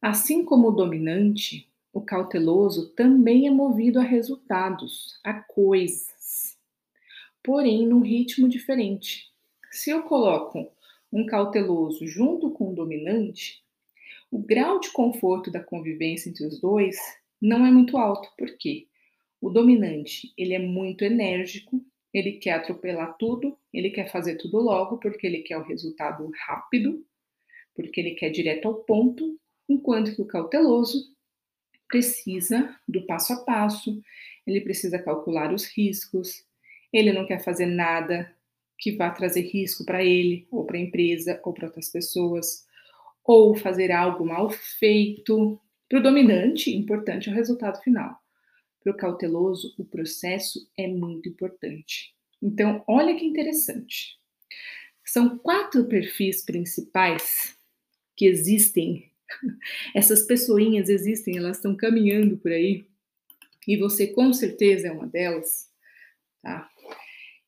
Assim 0.00 0.42
como 0.42 0.68
o 0.68 0.72
dominante, 0.72 1.68
o 1.92 2.00
cauteloso 2.00 2.88
também 2.94 3.46
é 3.46 3.50
movido 3.50 4.00
a 4.00 4.02
resultados, 4.02 5.20
a 5.22 5.34
coisas, 5.34 6.56
porém 7.42 7.86
num 7.86 8.00
ritmo 8.00 8.48
diferente. 8.48 9.30
Se 9.70 9.90
eu 9.90 10.02
coloco 10.04 10.66
um 11.12 11.26
cauteloso 11.26 12.06
junto 12.06 12.50
com 12.50 12.70
o 12.70 12.74
dominante, 12.74 13.62
o 14.30 14.38
grau 14.38 14.80
de 14.80 14.90
conforto 14.90 15.50
da 15.50 15.62
convivência 15.62 16.30
entre 16.30 16.46
os 16.46 16.58
dois 16.58 16.96
não 17.40 17.66
é 17.66 17.70
muito 17.70 17.96
alto. 17.96 18.28
Por 18.36 18.56
quê? 18.58 18.86
O 19.40 19.50
dominante, 19.50 20.32
ele 20.36 20.54
é 20.54 20.58
muito 20.58 21.04
enérgico, 21.04 21.84
ele 22.12 22.32
quer 22.32 22.52
atropelar 22.52 23.16
tudo, 23.18 23.58
ele 23.72 23.90
quer 23.90 24.10
fazer 24.10 24.36
tudo 24.36 24.58
logo, 24.58 24.98
porque 24.98 25.26
ele 25.26 25.42
quer 25.42 25.58
o 25.58 25.64
resultado 25.64 26.30
rápido, 26.46 27.04
porque 27.74 28.00
ele 28.00 28.12
quer 28.12 28.30
direto 28.30 28.66
ao 28.66 28.74
ponto, 28.74 29.38
enquanto 29.68 30.14
que 30.14 30.22
o 30.22 30.26
cauteloso 30.26 31.14
precisa 31.86 32.74
do 32.88 33.04
passo 33.06 33.34
a 33.34 33.44
passo, 33.44 34.00
ele 34.46 34.60
precisa 34.60 34.98
calcular 34.98 35.52
os 35.52 35.66
riscos, 35.66 36.44
ele 36.92 37.12
não 37.12 37.26
quer 37.26 37.42
fazer 37.42 37.66
nada 37.66 38.34
que 38.78 38.92
vá 38.92 39.10
trazer 39.10 39.42
risco 39.42 39.84
para 39.84 40.04
ele, 40.04 40.46
ou 40.50 40.64
para 40.64 40.76
a 40.76 40.80
empresa, 40.80 41.40
ou 41.44 41.52
para 41.52 41.66
outras 41.66 41.90
pessoas, 41.90 42.66
ou 43.24 43.54
fazer 43.54 43.90
algo 43.90 44.24
mal 44.24 44.50
feito, 44.50 45.60
para 45.88 46.00
o 46.00 46.02
dominante, 46.02 46.74
importante 46.74 47.28
é 47.28 47.32
o 47.32 47.34
resultado 47.34 47.80
final. 47.82 48.18
Para 48.82 48.92
o 48.92 48.96
cauteloso, 48.96 49.74
o 49.78 49.84
processo 49.84 50.68
é 50.76 50.86
muito 50.86 51.28
importante. 51.28 52.14
Então, 52.42 52.84
olha 52.86 53.16
que 53.16 53.24
interessante. 53.24 54.18
São 55.04 55.38
quatro 55.38 55.86
perfis 55.86 56.44
principais 56.44 57.56
que 58.16 58.26
existem. 58.26 59.10
Essas 59.94 60.22
pessoinhas 60.22 60.88
existem, 60.88 61.36
elas 61.36 61.56
estão 61.56 61.76
caminhando 61.76 62.36
por 62.36 62.50
aí. 62.50 62.86
E 63.66 63.76
você 63.76 64.08
com 64.08 64.32
certeza 64.32 64.88
é 64.88 64.92
uma 64.92 65.06
delas, 65.06 65.68
tá? 66.42 66.70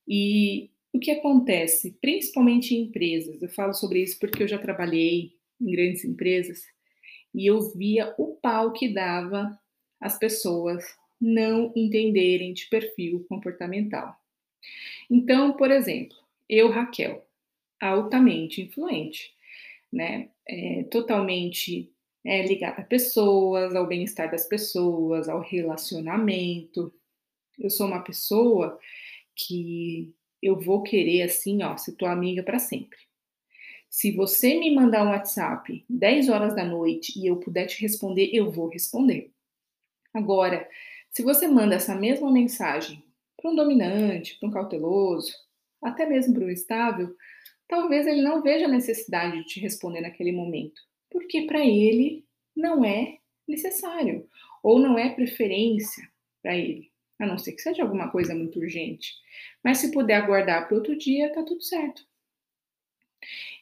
E 0.07 0.71
o 0.93 0.99
que 0.99 1.11
acontece, 1.11 1.97
principalmente 2.01 2.75
em 2.75 2.85
empresas, 2.85 3.41
eu 3.43 3.49
falo 3.49 3.73
sobre 3.73 4.03
isso 4.03 4.19
porque 4.19 4.43
eu 4.43 4.49
já 4.49 4.59
trabalhei 4.59 5.33
em 5.61 5.71
grandes 5.71 6.05
empresas, 6.05 6.65
e 7.39 7.47
eu 7.47 7.61
via 7.71 8.13
o 8.19 8.35
pau 8.35 8.73
que 8.73 8.93
dava 8.93 9.57
as 10.01 10.19
pessoas 10.19 10.85
não 11.21 11.73
entenderem 11.77 12.53
de 12.53 12.67
perfil 12.67 13.25
comportamental. 13.29 14.17
Então, 15.09 15.57
por 15.57 15.71
exemplo, 15.71 16.17
eu, 16.49 16.69
Raquel, 16.69 17.25
altamente 17.81 18.61
influente, 18.61 19.33
né? 19.93 20.31
É, 20.49 20.83
totalmente 20.91 21.93
é, 22.25 22.45
ligada 22.45 22.83
a 22.83 22.85
pessoas, 22.85 23.73
ao 23.77 23.87
bem-estar 23.87 24.29
das 24.29 24.49
pessoas, 24.49 25.29
ao 25.29 25.41
relacionamento. 25.41 26.93
Eu 27.57 27.71
sou 27.71 27.87
uma 27.87 28.03
pessoa 28.03 28.77
que 29.37 30.13
eu 30.43 30.59
vou 30.59 30.83
querer 30.83 31.23
assim, 31.23 31.63
ó, 31.63 31.77
ser 31.77 31.93
tua 31.93 32.11
amiga 32.11 32.43
para 32.43 32.59
sempre. 32.59 32.99
Se 33.91 34.13
você 34.13 34.59
me 34.59 34.75
mandar 34.75 35.05
um 35.05 35.11
WhatsApp 35.11 35.85
10 35.89 36.29
horas 36.29 36.55
da 36.55 36.65
noite 36.65 37.19
e 37.19 37.27
eu 37.27 37.37
puder 37.37 37.67
te 37.67 37.81
responder, 37.81 38.31
eu 38.33 38.51
vou 38.51 38.69
responder. 38.69 39.33
Agora, 40.13 40.69
se 41.11 41.23
você 41.23 41.49
manda 41.49 41.75
essa 41.75 41.95
mesma 41.95 42.31
mensagem 42.31 43.03
para 43.37 43.51
um 43.51 43.57
dominante, 43.57 44.39
para 44.39 44.49
um 44.49 44.53
cauteloso, 44.53 45.33
até 45.83 46.07
mesmo 46.07 46.35
para 46.35 46.45
um 46.45 46.51
estável, 46.51 47.15
talvez 47.69 48.07
ele 48.07 48.23
não 48.23 48.43
veja 48.43 48.67
a 48.67 48.71
necessidade 48.71 49.39
de 49.39 49.45
te 49.45 49.61
responder 49.61 50.01
naquele 50.01 50.33
momento, 50.33 50.81
porque 51.11 51.43
para 51.43 51.65
ele 51.65 52.25
não 52.55 52.85
é 52.85 53.19
necessário 53.47 54.29
ou 54.63 54.79
não 54.79 54.99
é 54.99 55.11
preferência 55.11 56.07
para 56.43 56.57
ele, 56.57 56.91
a 57.19 57.27
não 57.27 57.39
ser 57.39 57.53
que 57.53 57.63
seja 57.63 57.83
alguma 57.83 58.11
coisa 58.11 58.35
muito 58.35 58.59
urgente. 58.59 59.15
Mas 59.65 59.79
se 59.79 59.93
puder 59.93 60.17
aguardar 60.17 60.67
para 60.67 60.77
outro 60.77 60.97
dia, 60.97 61.33
tá 61.33 61.43
tudo 61.43 61.63
certo. 61.63 62.08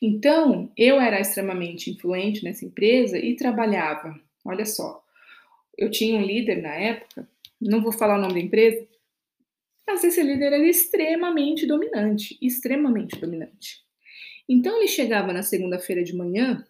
Então, 0.01 0.71
eu 0.77 1.01
era 1.01 1.21
extremamente 1.21 1.91
influente 1.91 2.45
nessa 2.45 2.65
empresa 2.65 3.19
e 3.19 3.37
trabalhava. 3.37 4.19
Olha 4.45 4.65
só, 4.65 5.03
eu 5.77 5.91
tinha 5.91 6.19
um 6.19 6.25
líder 6.25 6.63
na 6.63 6.75
época, 6.75 7.29
não 7.61 7.83
vou 7.83 7.93
falar 7.93 8.19
o 8.19 8.21
nome 8.21 8.35
da 8.35 8.41
empresa, 8.41 8.87
mas 9.87 10.05
esse 10.05 10.23
líder 10.23 10.47
era 10.47 10.59
extremamente 10.59 11.67
dominante, 11.67 12.37
extremamente 12.41 13.19
dominante. 13.21 13.85
Então 14.49 14.77
ele 14.77 14.89
chegava 14.89 15.33
na 15.33 15.43
segunda-feira 15.43 16.05
de 16.05 16.15
manhã 16.15 16.65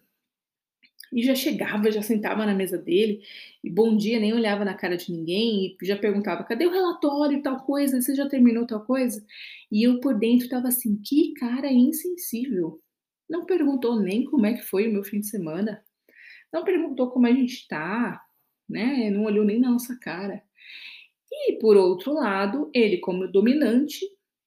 e 1.11 1.23
já 1.23 1.35
chegava, 1.35 1.91
já 1.91 2.01
sentava 2.01 2.45
na 2.45 2.53
mesa 2.53 2.77
dele, 2.77 3.21
e 3.63 3.69
bom 3.69 3.95
dia, 3.95 4.19
nem 4.19 4.33
olhava 4.33 4.65
na 4.65 4.73
cara 4.73 4.97
de 4.97 5.11
ninguém, 5.11 5.77
e 5.81 5.85
já 5.85 5.97
perguntava: 5.97 6.43
cadê 6.43 6.65
o 6.65 6.71
relatório, 6.71 7.41
tal 7.41 7.63
coisa? 7.65 8.01
Você 8.01 8.15
já 8.15 8.27
terminou 8.27 8.65
tal 8.67 8.85
coisa? 8.85 9.25
E 9.71 9.83
eu 9.87 9.99
por 9.99 10.17
dentro 10.17 10.45
estava 10.45 10.67
assim: 10.67 10.97
que 11.01 11.33
cara 11.33 11.71
insensível. 11.71 12.81
Não 13.29 13.45
perguntou 13.45 13.99
nem 13.99 14.23
como 14.25 14.45
é 14.45 14.53
que 14.53 14.63
foi 14.63 14.87
o 14.87 14.93
meu 14.93 15.03
fim 15.03 15.19
de 15.19 15.27
semana, 15.27 15.83
não 16.51 16.63
perguntou 16.63 17.11
como 17.11 17.27
a 17.27 17.31
gente 17.31 17.67
tá, 17.67 18.21
né? 18.69 19.09
Não 19.09 19.25
olhou 19.25 19.45
nem 19.45 19.59
na 19.59 19.71
nossa 19.71 19.97
cara. 19.99 20.41
E 21.31 21.53
por 21.59 21.77
outro 21.77 22.13
lado, 22.13 22.69
ele, 22.73 22.97
como 22.97 23.27
dominante, 23.27 23.99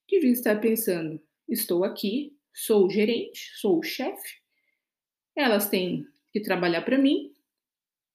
devia 0.08 0.32
estar 0.32 0.60
pensando: 0.60 1.20
estou 1.48 1.84
aqui, 1.84 2.34
sou 2.52 2.86
o 2.86 2.90
gerente, 2.90 3.50
sou 3.60 3.78
o 3.78 3.82
chefe, 3.82 4.40
elas 5.36 5.68
têm 5.68 6.06
que 6.32 6.40
trabalhar 6.40 6.82
para 6.82 6.98
mim, 6.98 7.32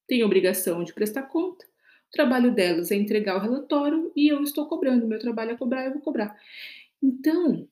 têm 0.08 0.24
obrigação 0.24 0.84
de 0.84 0.94
prestar 0.94 1.24
conta. 1.24 1.66
O 2.08 2.12
trabalho 2.12 2.54
delas 2.54 2.92
é 2.92 2.96
entregar 2.96 3.36
o 3.36 3.42
relatório 3.42 4.12
e 4.16 4.28
eu 4.28 4.42
estou 4.42 4.68
cobrando. 4.68 5.08
Meu 5.08 5.20
trabalho 5.20 5.52
é 5.52 5.58
cobrar, 5.58 5.86
eu 5.86 5.94
vou 5.94 6.02
cobrar. 6.02 6.36
Então, 7.02 7.68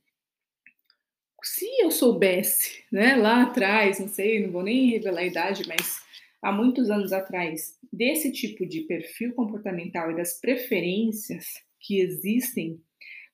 se 1.44 1.66
eu 1.82 1.92
soubesse, 1.92 2.84
né, 2.92 3.16
lá 3.16 3.44
atrás, 3.44 4.00
não 4.00 4.08
sei, 4.08 4.44
não 4.44 4.52
vou 4.52 4.64
nem 4.64 4.90
revelar 4.90 5.22
a 5.22 5.26
idade, 5.26 5.64
mas 5.68 6.02
há 6.42 6.52
muitos 6.52 6.90
anos 6.90 7.12
atrás, 7.12 7.78
desse 7.92 8.32
tipo 8.32 8.66
de 8.66 8.82
perfil 8.82 9.34
comportamental 9.34 10.12
e 10.12 10.16
das 10.16 10.40
preferências 10.40 11.46
que 11.80 12.00
existem 12.00 12.82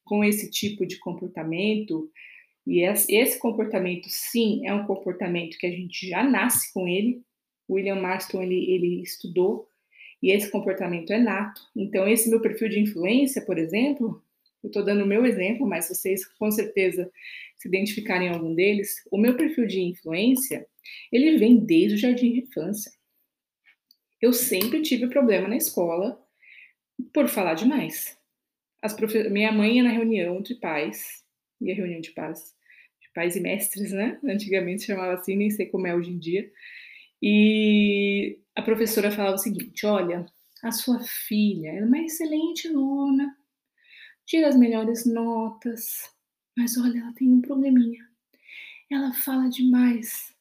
com 0.03 0.23
esse 0.23 0.49
tipo 0.49 0.85
de 0.85 0.97
comportamento, 0.97 2.11
e 2.69 2.83
esse 2.83 3.39
comportamento, 3.39 4.07
sim, 4.09 4.67
é 4.67 4.71
um 4.71 4.85
comportamento 4.85 5.57
que 5.57 5.65
a 5.65 5.71
gente 5.71 6.07
já 6.07 6.23
nasce 6.23 6.71
com 6.71 6.87
ele. 6.87 7.23
William 7.67 7.95
Marston 7.95 8.43
ele, 8.43 8.71
ele 8.71 9.01
estudou 9.01 9.67
e 10.21 10.31
esse 10.31 10.51
comportamento 10.51 11.11
é 11.11 11.17
nato. 11.17 11.61
Então, 11.75 12.07
esse 12.07 12.29
meu 12.29 12.39
perfil 12.39 12.69
de 12.69 12.79
influência, 12.79 13.43
por 13.43 13.57
exemplo, 13.57 14.23
eu 14.63 14.67
estou 14.67 14.85
dando 14.85 15.03
o 15.03 15.07
meu 15.07 15.25
exemplo, 15.25 15.65
mas 15.65 15.89
vocês 15.89 16.23
com 16.25 16.51
certeza 16.51 17.11
se 17.57 17.67
identificarem 17.67 18.27
em 18.27 18.31
algum 18.31 18.53
deles, 18.53 19.03
o 19.11 19.17
meu 19.17 19.35
perfil 19.35 19.65
de 19.65 19.81
influência, 19.81 20.67
ele 21.11 21.37
vem 21.37 21.57
desde 21.57 21.95
o 21.95 21.97
jardim 21.97 22.33
de 22.33 22.41
infância. 22.41 22.91
Eu 24.21 24.31
sempre 24.31 24.83
tive 24.83 25.07
problema 25.07 25.47
na 25.47 25.57
escola 25.57 26.23
por 27.11 27.27
falar 27.27 27.55
demais. 27.55 28.15
Minha 29.31 29.51
mãe 29.51 29.77
ia 29.77 29.83
na 29.83 29.89
reunião 29.89 30.39
de 30.39 30.53
pais, 30.53 31.23
e 31.59 31.71
a 31.71 31.75
reunião 31.75 31.99
de 31.99 32.11
pais, 32.11 32.55
pais 33.19 33.35
e 33.35 33.41
mestres, 33.41 33.91
né? 33.91 34.17
Antigamente 34.23 34.85
chamava 34.85 35.15
assim, 35.15 35.35
nem 35.35 35.49
sei 35.49 35.65
como 35.65 35.85
é 35.85 35.93
hoje 35.93 36.09
em 36.11 36.17
dia. 36.17 36.49
E 37.21 38.39
a 38.55 38.61
professora 38.61 39.11
falava 39.11 39.35
o 39.35 39.39
seguinte: 39.39 39.85
olha, 39.85 40.25
a 40.63 40.71
sua 40.71 41.01
filha 41.01 41.69
é 41.69 41.83
uma 41.83 41.99
excelente 41.99 42.69
aluna, 42.69 43.35
tira 44.25 44.47
as 44.47 44.55
melhores 44.55 45.05
notas, 45.05 46.09
mas 46.55 46.77
olha, 46.77 46.99
ela 46.99 47.13
tem 47.13 47.29
um 47.29 47.41
probleminha. 47.41 48.07
Ela 48.89 49.13
fala 49.13 49.49
demais. 49.49 50.33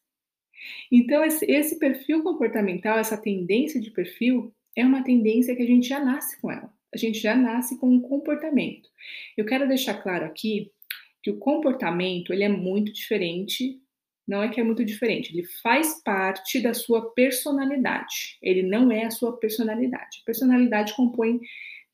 Então, 0.90 1.24
esse, 1.24 1.78
perfil 1.78 2.22
comportamental, 2.22 2.98
essa 2.98 3.16
tendência 3.16 3.80
de 3.80 3.90
perfil, 3.90 4.54
é 4.76 4.84
uma 4.86 5.02
tendência 5.02 5.54
que 5.54 5.62
a 5.62 5.66
gente 5.66 5.88
já 5.88 6.02
nasce 6.02 6.40
com 6.40 6.50
ela. 6.50 6.72
A 6.94 6.96
gente 6.96 7.18
já 7.18 7.36
nasce 7.36 7.76
com 7.78 7.90
um 7.90 8.00
comportamento. 8.00 8.88
Eu 9.36 9.44
quero 9.44 9.68
deixar 9.68 10.02
claro 10.02 10.24
aqui 10.24 10.72
que 11.22 11.30
o 11.30 11.38
comportamento 11.38 12.32
ele 12.32 12.44
é 12.44 12.48
muito 12.48 12.92
diferente. 12.92 13.80
Não 14.26 14.42
é 14.42 14.48
que 14.48 14.60
é 14.60 14.64
muito 14.64 14.84
diferente, 14.84 15.32
ele 15.32 15.46
faz 15.62 16.02
parte 16.02 16.60
da 16.60 16.74
sua 16.74 17.10
personalidade. 17.12 18.36
Ele 18.42 18.62
não 18.62 18.92
é 18.92 19.06
a 19.06 19.10
sua 19.10 19.36
personalidade. 19.38 20.18
A 20.22 20.26
personalidade 20.26 20.94
compõe 20.94 21.40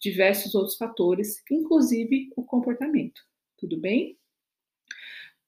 diversos 0.00 0.54
outros 0.54 0.76
fatores, 0.76 1.42
inclusive 1.50 2.30
o 2.36 2.42
comportamento. 2.42 3.22
Tudo 3.56 3.78
bem? 3.78 4.18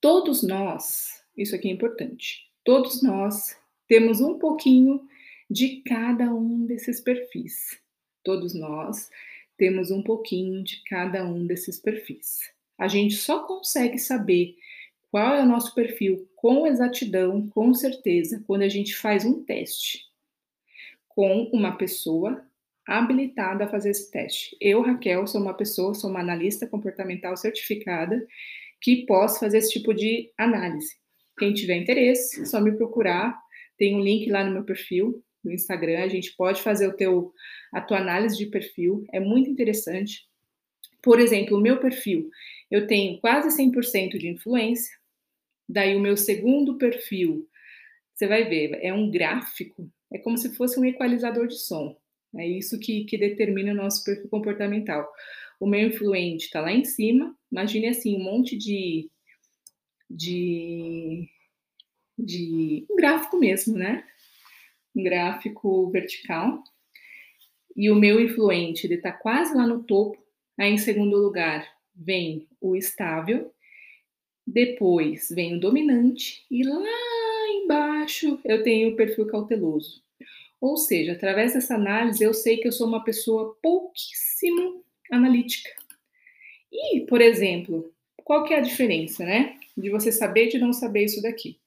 Todos 0.00 0.42
nós, 0.42 1.24
isso 1.36 1.54
aqui 1.56 1.68
é 1.68 1.72
importante, 1.72 2.46
todos 2.64 3.02
nós 3.02 3.58
temos 3.88 4.20
um 4.20 4.38
pouquinho 4.38 5.06
de 5.50 5.82
cada 5.82 6.32
um 6.32 6.66
desses 6.66 7.00
perfis. 7.00 7.80
Todos 8.22 8.54
nós 8.54 9.10
temos 9.56 9.90
um 9.90 10.02
pouquinho 10.02 10.62
de 10.62 10.82
cada 10.84 11.24
um 11.24 11.46
desses 11.46 11.80
perfis. 11.80 12.55
A 12.78 12.88
gente 12.88 13.14
só 13.14 13.46
consegue 13.46 13.98
saber 13.98 14.54
qual 15.10 15.34
é 15.34 15.42
o 15.42 15.46
nosso 15.46 15.74
perfil 15.74 16.28
com 16.36 16.66
exatidão, 16.66 17.48
com 17.48 17.72
certeza, 17.72 18.42
quando 18.46 18.62
a 18.62 18.68
gente 18.68 18.94
faz 18.94 19.24
um 19.24 19.42
teste 19.44 20.04
com 21.08 21.44
uma 21.52 21.76
pessoa 21.76 22.44
habilitada 22.86 23.64
a 23.64 23.68
fazer 23.68 23.90
esse 23.90 24.10
teste. 24.10 24.56
Eu, 24.60 24.82
Raquel, 24.82 25.26
sou 25.26 25.40
uma 25.40 25.54
pessoa, 25.54 25.94
sou 25.94 26.10
uma 26.10 26.20
analista 26.20 26.66
comportamental 26.66 27.36
certificada 27.36 28.24
que 28.80 29.06
posso 29.06 29.40
fazer 29.40 29.58
esse 29.58 29.70
tipo 29.70 29.92
de 29.92 30.30
análise. 30.38 30.94
Quem 31.38 31.52
tiver 31.52 31.76
interesse, 31.76 32.42
é 32.42 32.44
só 32.44 32.60
me 32.60 32.72
procurar. 32.72 33.36
Tem 33.76 33.94
um 33.96 34.00
link 34.00 34.30
lá 34.30 34.44
no 34.44 34.52
meu 34.52 34.64
perfil 34.64 35.22
do 35.42 35.52
Instagram. 35.52 36.02
A 36.02 36.08
gente 36.08 36.34
pode 36.36 36.62
fazer 36.62 36.86
o 36.86 36.96
teu, 36.96 37.32
a 37.72 37.80
tua 37.80 37.98
análise 37.98 38.36
de 38.36 38.46
perfil. 38.46 39.04
É 39.12 39.18
muito 39.18 39.50
interessante. 39.50 40.26
Por 41.02 41.18
exemplo, 41.20 41.56
o 41.56 41.60
meu 41.60 41.78
perfil, 41.78 42.30
eu 42.70 42.86
tenho 42.86 43.20
quase 43.20 43.56
100% 43.56 44.18
de 44.18 44.28
influência. 44.28 44.96
Daí 45.68 45.96
o 45.96 46.00
meu 46.00 46.16
segundo 46.16 46.78
perfil, 46.78 47.48
você 48.14 48.26
vai 48.26 48.44
ver, 48.44 48.78
é 48.82 48.92
um 48.92 49.10
gráfico. 49.10 49.90
É 50.12 50.18
como 50.18 50.38
se 50.38 50.54
fosse 50.54 50.78
um 50.78 50.84
equalizador 50.84 51.46
de 51.46 51.58
som. 51.58 51.96
É 52.36 52.46
isso 52.46 52.78
que, 52.78 53.04
que 53.04 53.18
determina 53.18 53.72
o 53.72 53.76
nosso 53.76 54.04
perfil 54.04 54.28
comportamental. 54.28 55.10
O 55.58 55.66
meu 55.66 55.88
influente 55.88 56.46
está 56.46 56.60
lá 56.60 56.72
em 56.72 56.84
cima. 56.84 57.36
Imagine 57.50 57.88
assim, 57.88 58.16
um 58.16 58.24
monte 58.24 58.56
de 58.56 59.10
de, 60.08 61.28
de 62.16 62.86
um 62.90 62.96
gráfico 62.96 63.36
mesmo, 63.36 63.76
né? 63.76 64.04
Um 64.94 65.02
gráfico 65.02 65.90
vertical. 65.90 66.62
E 67.76 67.90
o 67.90 67.94
meu 67.94 68.20
influente, 68.20 68.86
ele 68.86 68.94
está 68.94 69.12
quase 69.12 69.54
lá 69.54 69.66
no 69.66 69.82
topo. 69.82 70.16
Aí, 70.58 70.72
em 70.72 70.78
segundo 70.78 71.16
lugar, 71.18 71.66
vem 71.96 72.46
o 72.60 72.76
estável. 72.76 73.52
Depois 74.46 75.28
vem 75.30 75.56
o 75.56 75.60
dominante. 75.60 76.44
E 76.50 76.62
lá 76.62 76.84
embaixo 77.62 78.38
eu 78.44 78.62
tenho 78.62 78.90
o 78.90 78.96
perfil 78.96 79.26
cauteloso. 79.26 80.04
Ou 80.60 80.76
seja, 80.76 81.12
através 81.12 81.54
dessa 81.54 81.74
análise, 81.74 82.22
eu 82.22 82.32
sei 82.32 82.56
que 82.56 82.68
eu 82.68 82.72
sou 82.72 82.86
uma 82.86 83.04
pessoa 83.04 83.56
pouquíssimo 83.62 84.84
analítica. 85.10 85.70
E, 86.72 87.00
por 87.02 87.20
exemplo, 87.20 87.92
qual 88.24 88.44
que 88.44 88.54
é 88.54 88.58
a 88.58 88.62
diferença, 88.62 89.24
né? 89.24 89.58
De 89.76 89.90
você 89.90 90.10
saber 90.10 90.48
de 90.48 90.58
não 90.58 90.72
saber 90.72 91.04
isso 91.04 91.22
daqui. 91.22 91.58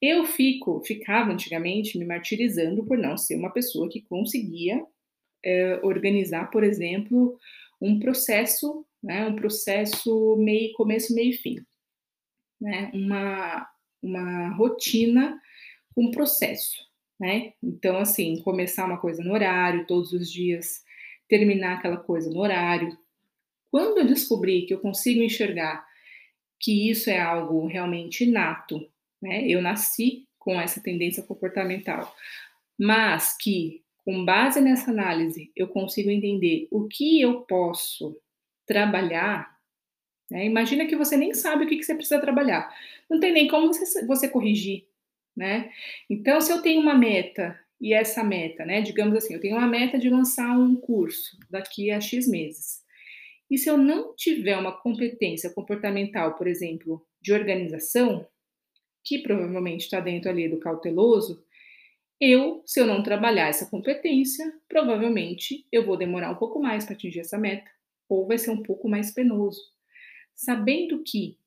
Eu 0.00 0.24
fico, 0.24 0.80
ficava 0.84 1.30
antigamente 1.30 1.98
me 1.98 2.06
martirizando 2.06 2.84
por 2.84 2.96
não 2.96 3.18
ser 3.18 3.36
uma 3.36 3.50
pessoa 3.50 3.88
que 3.88 4.00
conseguia 4.02 4.84
é, 5.44 5.80
organizar, 5.82 6.50
por 6.50 6.64
exemplo, 6.64 7.38
um 7.80 7.98
processo, 7.98 8.84
né, 9.02 9.26
um 9.26 9.36
processo 9.36 10.36
meio 10.36 10.72
começo, 10.74 11.14
meio 11.14 11.36
fim, 11.40 11.56
né, 12.60 12.90
uma, 12.92 13.68
uma 14.02 14.50
rotina 14.50 15.40
com 15.94 16.10
processo, 16.10 16.76
né? 17.18 17.52
Então, 17.62 17.98
assim, 17.98 18.40
começar 18.42 18.84
uma 18.84 18.98
coisa 18.98 19.22
no 19.22 19.32
horário, 19.32 19.86
todos 19.86 20.12
os 20.12 20.30
dias, 20.30 20.82
terminar 21.28 21.78
aquela 21.78 21.96
coisa 21.96 22.30
no 22.30 22.40
horário, 22.40 22.96
quando 23.70 23.98
eu 23.98 24.06
descobri 24.06 24.66
que 24.66 24.74
eu 24.74 24.80
consigo 24.80 25.22
enxergar 25.22 25.86
que 26.58 26.90
isso 26.90 27.08
é 27.08 27.18
algo 27.20 27.66
realmente 27.66 28.24
inato, 28.24 28.86
né? 29.22 29.46
Eu 29.46 29.62
nasci 29.62 30.26
com 30.38 30.60
essa 30.60 30.82
tendência 30.82 31.22
comportamental, 31.22 32.14
mas 32.78 33.36
que 33.36 33.82
com 34.04 34.24
base 34.24 34.60
nessa 34.60 34.90
análise 34.90 35.52
eu 35.54 35.68
consigo 35.68 36.10
entender 36.10 36.66
o 36.70 36.88
que 36.88 37.20
eu 37.20 37.42
posso 37.42 38.16
trabalhar. 38.70 39.58
Né? 40.30 40.46
Imagina 40.46 40.86
que 40.86 40.94
você 40.94 41.16
nem 41.16 41.34
sabe 41.34 41.64
o 41.64 41.68
que, 41.68 41.76
que 41.76 41.82
você 41.82 41.92
precisa 41.92 42.20
trabalhar, 42.20 42.72
não 43.10 43.18
tem 43.18 43.32
nem 43.32 43.48
como 43.48 43.66
você, 43.66 44.06
você 44.06 44.28
corrigir, 44.28 44.86
né? 45.36 45.72
Então, 46.08 46.40
se 46.40 46.52
eu 46.52 46.62
tenho 46.62 46.80
uma 46.80 46.94
meta 46.94 47.58
e 47.80 47.92
essa 47.92 48.22
meta, 48.22 48.64
né? 48.64 48.80
Digamos 48.80 49.16
assim, 49.16 49.34
eu 49.34 49.40
tenho 49.40 49.56
uma 49.56 49.66
meta 49.66 49.98
de 49.98 50.08
lançar 50.08 50.56
um 50.56 50.76
curso 50.76 51.36
daqui 51.50 51.90
a 51.90 52.00
X 52.00 52.28
meses. 52.28 52.84
E 53.50 53.58
se 53.58 53.68
eu 53.68 53.76
não 53.76 54.14
tiver 54.14 54.56
uma 54.56 54.70
competência 54.70 55.50
comportamental, 55.50 56.36
por 56.36 56.46
exemplo, 56.46 57.04
de 57.20 57.32
organização, 57.32 58.24
que 59.04 59.18
provavelmente 59.18 59.80
está 59.80 59.98
dentro 59.98 60.30
ali 60.30 60.48
do 60.48 60.60
cauteloso, 60.60 61.44
eu, 62.20 62.62
se 62.64 62.78
eu 62.78 62.86
não 62.86 63.02
trabalhar 63.02 63.48
essa 63.48 63.68
competência, 63.68 64.52
provavelmente 64.68 65.66
eu 65.72 65.84
vou 65.84 65.96
demorar 65.96 66.30
um 66.30 66.36
pouco 66.36 66.60
mais 66.60 66.84
para 66.84 66.94
atingir 66.94 67.20
essa 67.20 67.36
meta, 67.36 67.68
ou 68.10 68.26
vai 68.26 68.36
ser 68.36 68.50
um 68.50 68.62
pouco 68.62 68.88
mais 68.88 69.12
penoso. 69.12 69.62
Sabendo 70.34 71.02
que 71.04 71.38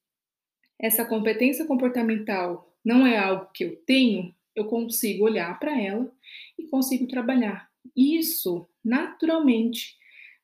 essa 0.79 1.05
competência 1.05 1.65
comportamental 1.65 2.73
não 2.83 3.05
é 3.05 3.17
algo 3.17 3.51
que 3.53 3.65
eu 3.65 3.75
tenho, 3.85 4.33
eu 4.55 4.65
consigo 4.65 5.25
olhar 5.25 5.59
para 5.59 5.79
ela 5.79 6.11
e 6.57 6.63
consigo 6.67 7.05
trabalhar. 7.07 7.69
Isso, 7.95 8.67
naturalmente, 8.83 9.97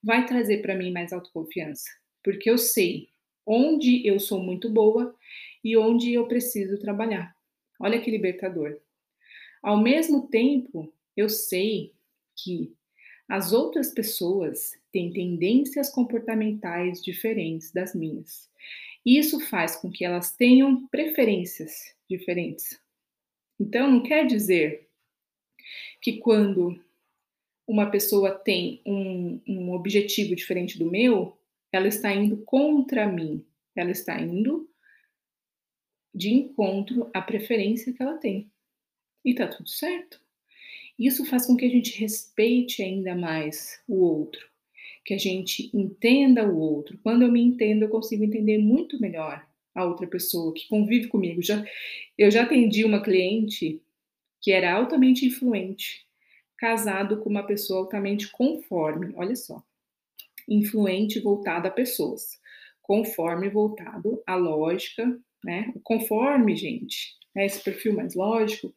vai 0.03 0.25
trazer 0.25 0.61
para 0.61 0.75
mim 0.75 0.91
mais 0.91 1.13
autoconfiança, 1.13 1.89
porque 2.23 2.49
eu 2.49 2.57
sei 2.57 3.09
onde 3.45 4.05
eu 4.05 4.19
sou 4.19 4.41
muito 4.41 4.69
boa 4.69 5.15
e 5.63 5.77
onde 5.77 6.13
eu 6.13 6.27
preciso 6.27 6.79
trabalhar. 6.79 7.35
Olha 7.79 7.99
que 7.99 8.11
libertador. 8.11 8.79
Ao 9.61 9.77
mesmo 9.77 10.27
tempo, 10.27 10.93
eu 11.15 11.29
sei 11.29 11.93
que 12.35 12.73
as 13.29 13.53
outras 13.53 13.93
pessoas 13.93 14.75
têm 14.91 15.13
tendências 15.13 15.91
comportamentais 15.91 16.99
diferentes 17.01 17.71
das 17.71 17.93
minhas. 17.93 18.49
Isso 19.05 19.39
faz 19.39 19.75
com 19.75 19.91
que 19.91 20.03
elas 20.03 20.35
tenham 20.35 20.87
preferências 20.87 21.95
diferentes. 22.09 22.81
Então, 23.59 23.89
não 23.91 24.01
quer 24.01 24.25
dizer 24.25 24.89
que 26.01 26.17
quando 26.17 26.83
uma 27.67 27.91
pessoa 27.91 28.31
tem 28.31 28.81
um, 28.83 29.39
um 29.47 29.73
objetivo 29.73 30.35
diferente 30.35 30.79
do 30.79 30.89
meu, 30.89 31.37
ela 31.71 31.87
está 31.87 32.11
indo 32.11 32.37
contra 32.37 33.07
mim, 33.07 33.45
ela 33.75 33.91
está 33.91 34.19
indo 34.19 34.67
de 36.13 36.29
encontro 36.29 37.11
à 37.13 37.21
preferência 37.21 37.93
que 37.93 38.01
ela 38.01 38.17
tem. 38.17 38.51
E 39.23 39.35
tá 39.35 39.47
tudo 39.47 39.69
certo. 39.69 40.19
Isso 40.99 41.25
faz 41.25 41.45
com 41.45 41.55
que 41.55 41.65
a 41.65 41.69
gente 41.69 41.97
respeite 41.97 42.83
ainda 42.83 43.15
mais 43.15 43.81
o 43.87 44.03
outro, 44.03 44.45
que 45.05 45.13
a 45.13 45.17
gente 45.17 45.71
entenda 45.73 46.45
o 46.45 46.59
outro. 46.59 46.99
Quando 47.01 47.21
eu 47.21 47.31
me 47.31 47.41
entendo, 47.41 47.83
eu 47.83 47.89
consigo 47.89 48.25
entender 48.25 48.57
muito 48.57 48.99
melhor 48.99 49.47
a 49.73 49.85
outra 49.85 50.05
pessoa 50.05 50.53
que 50.53 50.67
convive 50.67 51.07
comigo. 51.07 51.41
Já, 51.41 51.63
eu 52.17 52.29
já 52.29 52.43
atendi 52.43 52.83
uma 52.83 53.01
cliente 53.01 53.81
que 54.41 54.51
era 54.51 54.73
altamente 54.73 55.25
influente, 55.25 56.05
casado 56.57 57.21
com 57.21 57.29
uma 57.29 57.43
pessoa 57.43 57.79
altamente 57.79 58.29
conforme. 58.31 59.13
Olha 59.15 59.37
só, 59.37 59.63
influente 60.49 61.19
voltado 61.21 61.67
a 61.67 61.71
pessoas, 61.71 62.39
conforme 62.81 63.49
voltado 63.49 64.21
à 64.27 64.35
lógica, 64.35 65.17
né? 65.43 65.73
Conforme, 65.81 66.57
gente, 66.57 67.15
né? 67.33 67.45
esse 67.45 67.63
perfil 67.63 67.93
mais 67.93 68.15
lógico. 68.15 68.73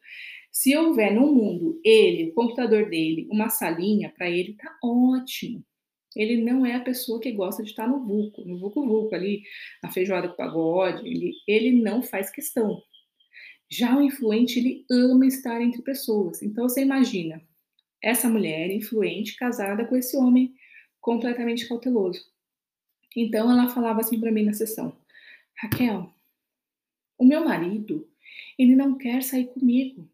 Se 0.53 0.77
houver 0.77 1.11
no 1.11 1.33
mundo 1.33 1.81
ele, 1.83 2.29
o 2.29 2.33
computador 2.35 2.87
dele, 2.87 3.27
uma 3.31 3.49
salinha, 3.49 4.13
para 4.15 4.29
ele 4.29 4.53
tá 4.53 4.77
ótimo. 4.83 5.65
Ele 6.15 6.43
não 6.43 6.63
é 6.63 6.75
a 6.75 6.79
pessoa 6.79 7.19
que 7.19 7.31
gosta 7.31 7.63
de 7.63 7.71
estar 7.71 7.87
no 7.87 8.05
vulco, 8.05 8.45
no 8.45 8.59
vulco-vulco 8.59 9.15
ali, 9.15 9.41
na 9.81 9.91
feijoada 9.91 10.29
com 10.29 10.35
pagode, 10.35 11.07
ele, 11.07 11.33
ele 11.47 11.81
não 11.81 12.03
faz 12.03 12.29
questão. 12.29 12.83
Já 13.67 13.97
o 13.97 14.01
influente, 14.03 14.59
ele 14.59 14.85
ama 14.91 15.25
estar 15.25 15.59
entre 15.59 15.81
pessoas. 15.81 16.43
Então 16.43 16.69
você 16.69 16.83
imagina, 16.83 17.41
essa 17.99 18.29
mulher 18.29 18.69
influente 18.69 19.35
casada 19.35 19.85
com 19.85 19.95
esse 19.95 20.15
homem 20.15 20.53
completamente 21.01 21.67
cauteloso. 21.67 22.23
Então 23.15 23.49
ela 23.49 23.69
falava 23.69 24.01
assim 24.01 24.19
para 24.19 24.31
mim 24.31 24.43
na 24.45 24.53
sessão: 24.53 24.95
Raquel, 25.57 26.13
o 27.17 27.25
meu 27.25 27.43
marido, 27.43 28.07
ele 28.59 28.75
não 28.75 28.95
quer 28.99 29.23
sair 29.23 29.47
comigo. 29.47 30.12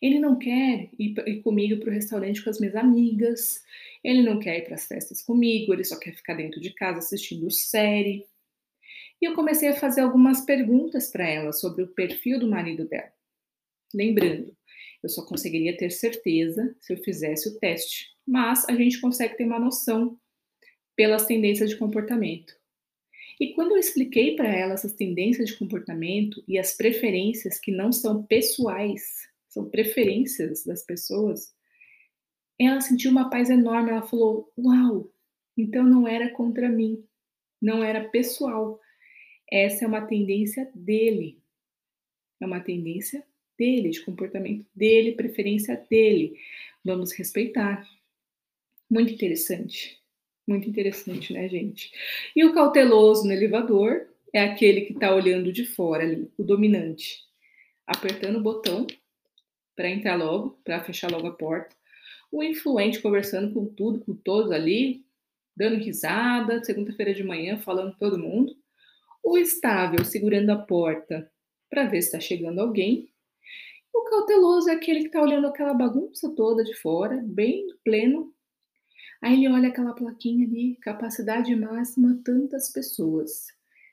Ele 0.00 0.18
não 0.18 0.38
quer 0.38 0.90
ir, 0.98 1.42
comigo 1.42 1.80
para 1.80 1.90
o 1.90 1.94
restaurante 1.94 2.42
com 2.42 2.50
as 2.50 2.58
minhas 2.58 2.76
amigas. 2.76 3.62
Ele 4.02 4.22
não 4.22 4.38
quer 4.38 4.58
ir 4.58 4.64
para 4.64 4.74
as 4.74 4.86
festas 4.86 5.22
comigo. 5.22 5.72
Ele 5.72 5.84
só 5.84 5.98
quer 5.98 6.14
ficar 6.14 6.34
dentro 6.34 6.60
de 6.60 6.72
casa 6.72 6.98
assistindo 6.98 7.50
série. 7.50 8.26
E 9.20 9.24
eu 9.24 9.34
comecei 9.34 9.68
a 9.68 9.74
fazer 9.74 10.02
algumas 10.02 10.42
perguntas 10.42 11.10
para 11.10 11.28
ela 11.28 11.52
sobre 11.52 11.82
o 11.82 11.88
perfil 11.88 12.38
do 12.38 12.48
marido 12.48 12.86
dela. 12.86 13.12
Lembrando, 13.94 14.54
eu 15.02 15.08
só 15.08 15.24
conseguiria 15.24 15.76
ter 15.76 15.90
certeza 15.90 16.76
se 16.80 16.92
eu 16.92 16.98
fizesse 16.98 17.48
o 17.48 17.58
teste, 17.58 18.08
mas 18.26 18.68
a 18.68 18.74
gente 18.74 19.00
consegue 19.00 19.36
ter 19.36 19.44
uma 19.44 19.58
noção 19.58 20.18
pelas 20.94 21.26
tendências 21.26 21.70
de 21.70 21.76
comportamento. 21.76 22.54
E 23.38 23.52
quando 23.52 23.72
eu 23.72 23.78
expliquei 23.78 24.34
para 24.34 24.48
ela 24.48 24.74
essas 24.74 24.94
tendências 24.94 25.50
de 25.50 25.56
comportamento 25.56 26.42
e 26.48 26.58
as 26.58 26.74
preferências 26.74 27.58
que 27.58 27.70
não 27.70 27.92
são 27.92 28.22
pessoais, 28.22 29.28
são 29.56 29.70
preferências 29.70 30.64
das 30.64 30.84
pessoas, 30.84 31.54
ela 32.58 32.80
sentiu 32.82 33.10
uma 33.10 33.30
paz 33.30 33.48
enorme. 33.48 33.90
Ela 33.90 34.02
falou: 34.02 34.52
Uau, 34.58 35.10
então 35.56 35.82
não 35.82 36.06
era 36.06 36.30
contra 36.30 36.68
mim, 36.68 37.02
não 37.60 37.82
era 37.82 38.06
pessoal. 38.10 38.78
Essa 39.50 39.84
é 39.84 39.88
uma 39.88 40.06
tendência 40.06 40.70
dele. 40.74 41.40
É 42.38 42.44
uma 42.44 42.60
tendência 42.60 43.24
dele, 43.58 43.88
de 43.88 44.04
comportamento 44.04 44.66
dele, 44.74 45.12
preferência 45.12 45.74
dele. 45.88 46.38
Vamos 46.84 47.12
respeitar. 47.12 47.88
Muito 48.90 49.14
interessante. 49.14 49.98
Muito 50.46 50.68
interessante, 50.68 51.32
né, 51.32 51.48
gente? 51.48 51.90
E 52.36 52.44
o 52.44 52.52
cauteloso 52.52 53.26
no 53.26 53.32
elevador 53.32 54.06
é 54.34 54.40
aquele 54.40 54.82
que 54.82 54.92
está 54.92 55.14
olhando 55.14 55.50
de 55.50 55.64
fora 55.64 56.04
ali, 56.04 56.30
o 56.36 56.44
dominante, 56.44 57.24
apertando 57.86 58.36
o 58.36 58.42
botão 58.42 58.86
para 59.76 59.90
entrar 59.90 60.16
logo, 60.16 60.58
para 60.64 60.82
fechar 60.82 61.10
logo 61.10 61.28
a 61.28 61.32
porta. 61.32 61.76
O 62.32 62.42
influente 62.42 63.00
conversando 63.00 63.52
com 63.52 63.66
tudo, 63.66 64.00
com 64.00 64.14
todos 64.14 64.50
ali, 64.50 65.04
dando 65.54 65.76
risada, 65.76 66.64
segunda-feira 66.64 67.14
de 67.14 67.22
manhã, 67.22 67.58
falando 67.58 67.92
com 67.92 67.98
todo 67.98 68.18
mundo. 68.18 68.56
O 69.22 69.38
estável 69.38 70.04
segurando 70.04 70.50
a 70.50 70.56
porta 70.56 71.30
para 71.70 71.84
ver 71.84 72.02
se 72.02 72.08
está 72.08 72.20
chegando 72.20 72.60
alguém. 72.60 73.08
O 73.94 74.02
cauteloso 74.04 74.70
é 74.70 74.72
aquele 74.72 75.00
que 75.00 75.06
está 75.06 75.22
olhando 75.22 75.46
aquela 75.46 75.74
bagunça 75.74 76.28
toda 76.34 76.64
de 76.64 76.74
fora, 76.74 77.22
bem 77.24 77.66
pleno, 77.84 78.34
Aí 79.20 79.34
ele 79.34 79.48
olha 79.48 79.68
aquela 79.68 79.92
plaquinha 79.92 80.46
ali, 80.46 80.76
capacidade 80.76 81.54
máxima, 81.56 82.20
tantas 82.24 82.70
pessoas. 82.70 83.48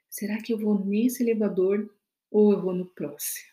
Será 0.09 0.41
que 0.41 0.53
eu 0.53 0.57
vou 0.57 0.77
nesse 0.83 1.23
elevador 1.23 1.89
ou 2.29 2.51
eu 2.51 2.61
vou 2.61 2.73
no 2.73 2.85
próximo? 2.85 3.47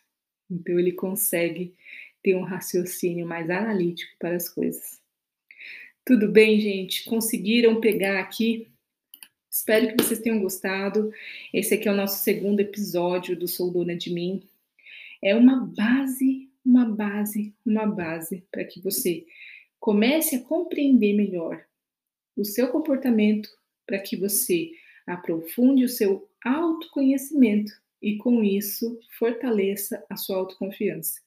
Então 0.50 0.78
ele 0.78 0.92
consegue 0.92 1.74
ter 2.22 2.34
um 2.34 2.42
raciocínio 2.42 3.26
mais 3.26 3.48
analítico 3.50 4.12
para 4.18 4.36
as 4.36 4.48
coisas. 4.48 5.00
Tudo 6.04 6.28
bem, 6.28 6.60
gente? 6.60 7.04
Conseguiram 7.04 7.80
pegar 7.80 8.18
aqui? 8.18 8.68
Espero 9.50 9.88
que 9.88 10.02
vocês 10.02 10.20
tenham 10.20 10.40
gostado. 10.40 11.12
Esse 11.52 11.74
aqui 11.74 11.88
é 11.88 11.92
o 11.92 11.96
nosso 11.96 12.22
segundo 12.22 12.60
episódio 12.60 13.36
do 13.36 13.48
Sou 13.48 13.70
Dona 13.70 13.96
de 13.96 14.12
Mim. 14.12 14.42
É 15.22 15.34
uma 15.34 15.66
base, 15.66 16.48
uma 16.64 16.84
base, 16.84 17.54
uma 17.64 17.86
base 17.86 18.44
para 18.50 18.64
que 18.64 18.80
você 18.80 19.26
Comece 19.80 20.36
a 20.36 20.40
compreender 20.42 21.14
melhor 21.14 21.64
o 22.36 22.44
seu 22.44 22.68
comportamento 22.68 23.48
para 23.86 23.98
que 23.98 24.14
você 24.14 24.72
aprofunde 25.06 25.84
o 25.84 25.88
seu 25.88 26.28
autoconhecimento 26.44 27.72
e 28.02 28.18
com 28.18 28.44
isso 28.44 29.00
fortaleça 29.18 30.04
a 30.10 30.16
sua 30.16 30.36
autoconfiança. 30.36 31.22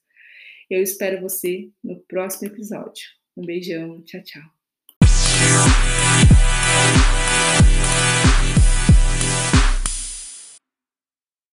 Eu 0.70 0.82
espero 0.82 1.20
você 1.20 1.70
no 1.82 2.00
próximo 2.00 2.48
episódio. 2.48 3.04
Um 3.36 3.44
beijão, 3.44 4.02
tchau, 4.02 4.22
tchau. 4.22 4.63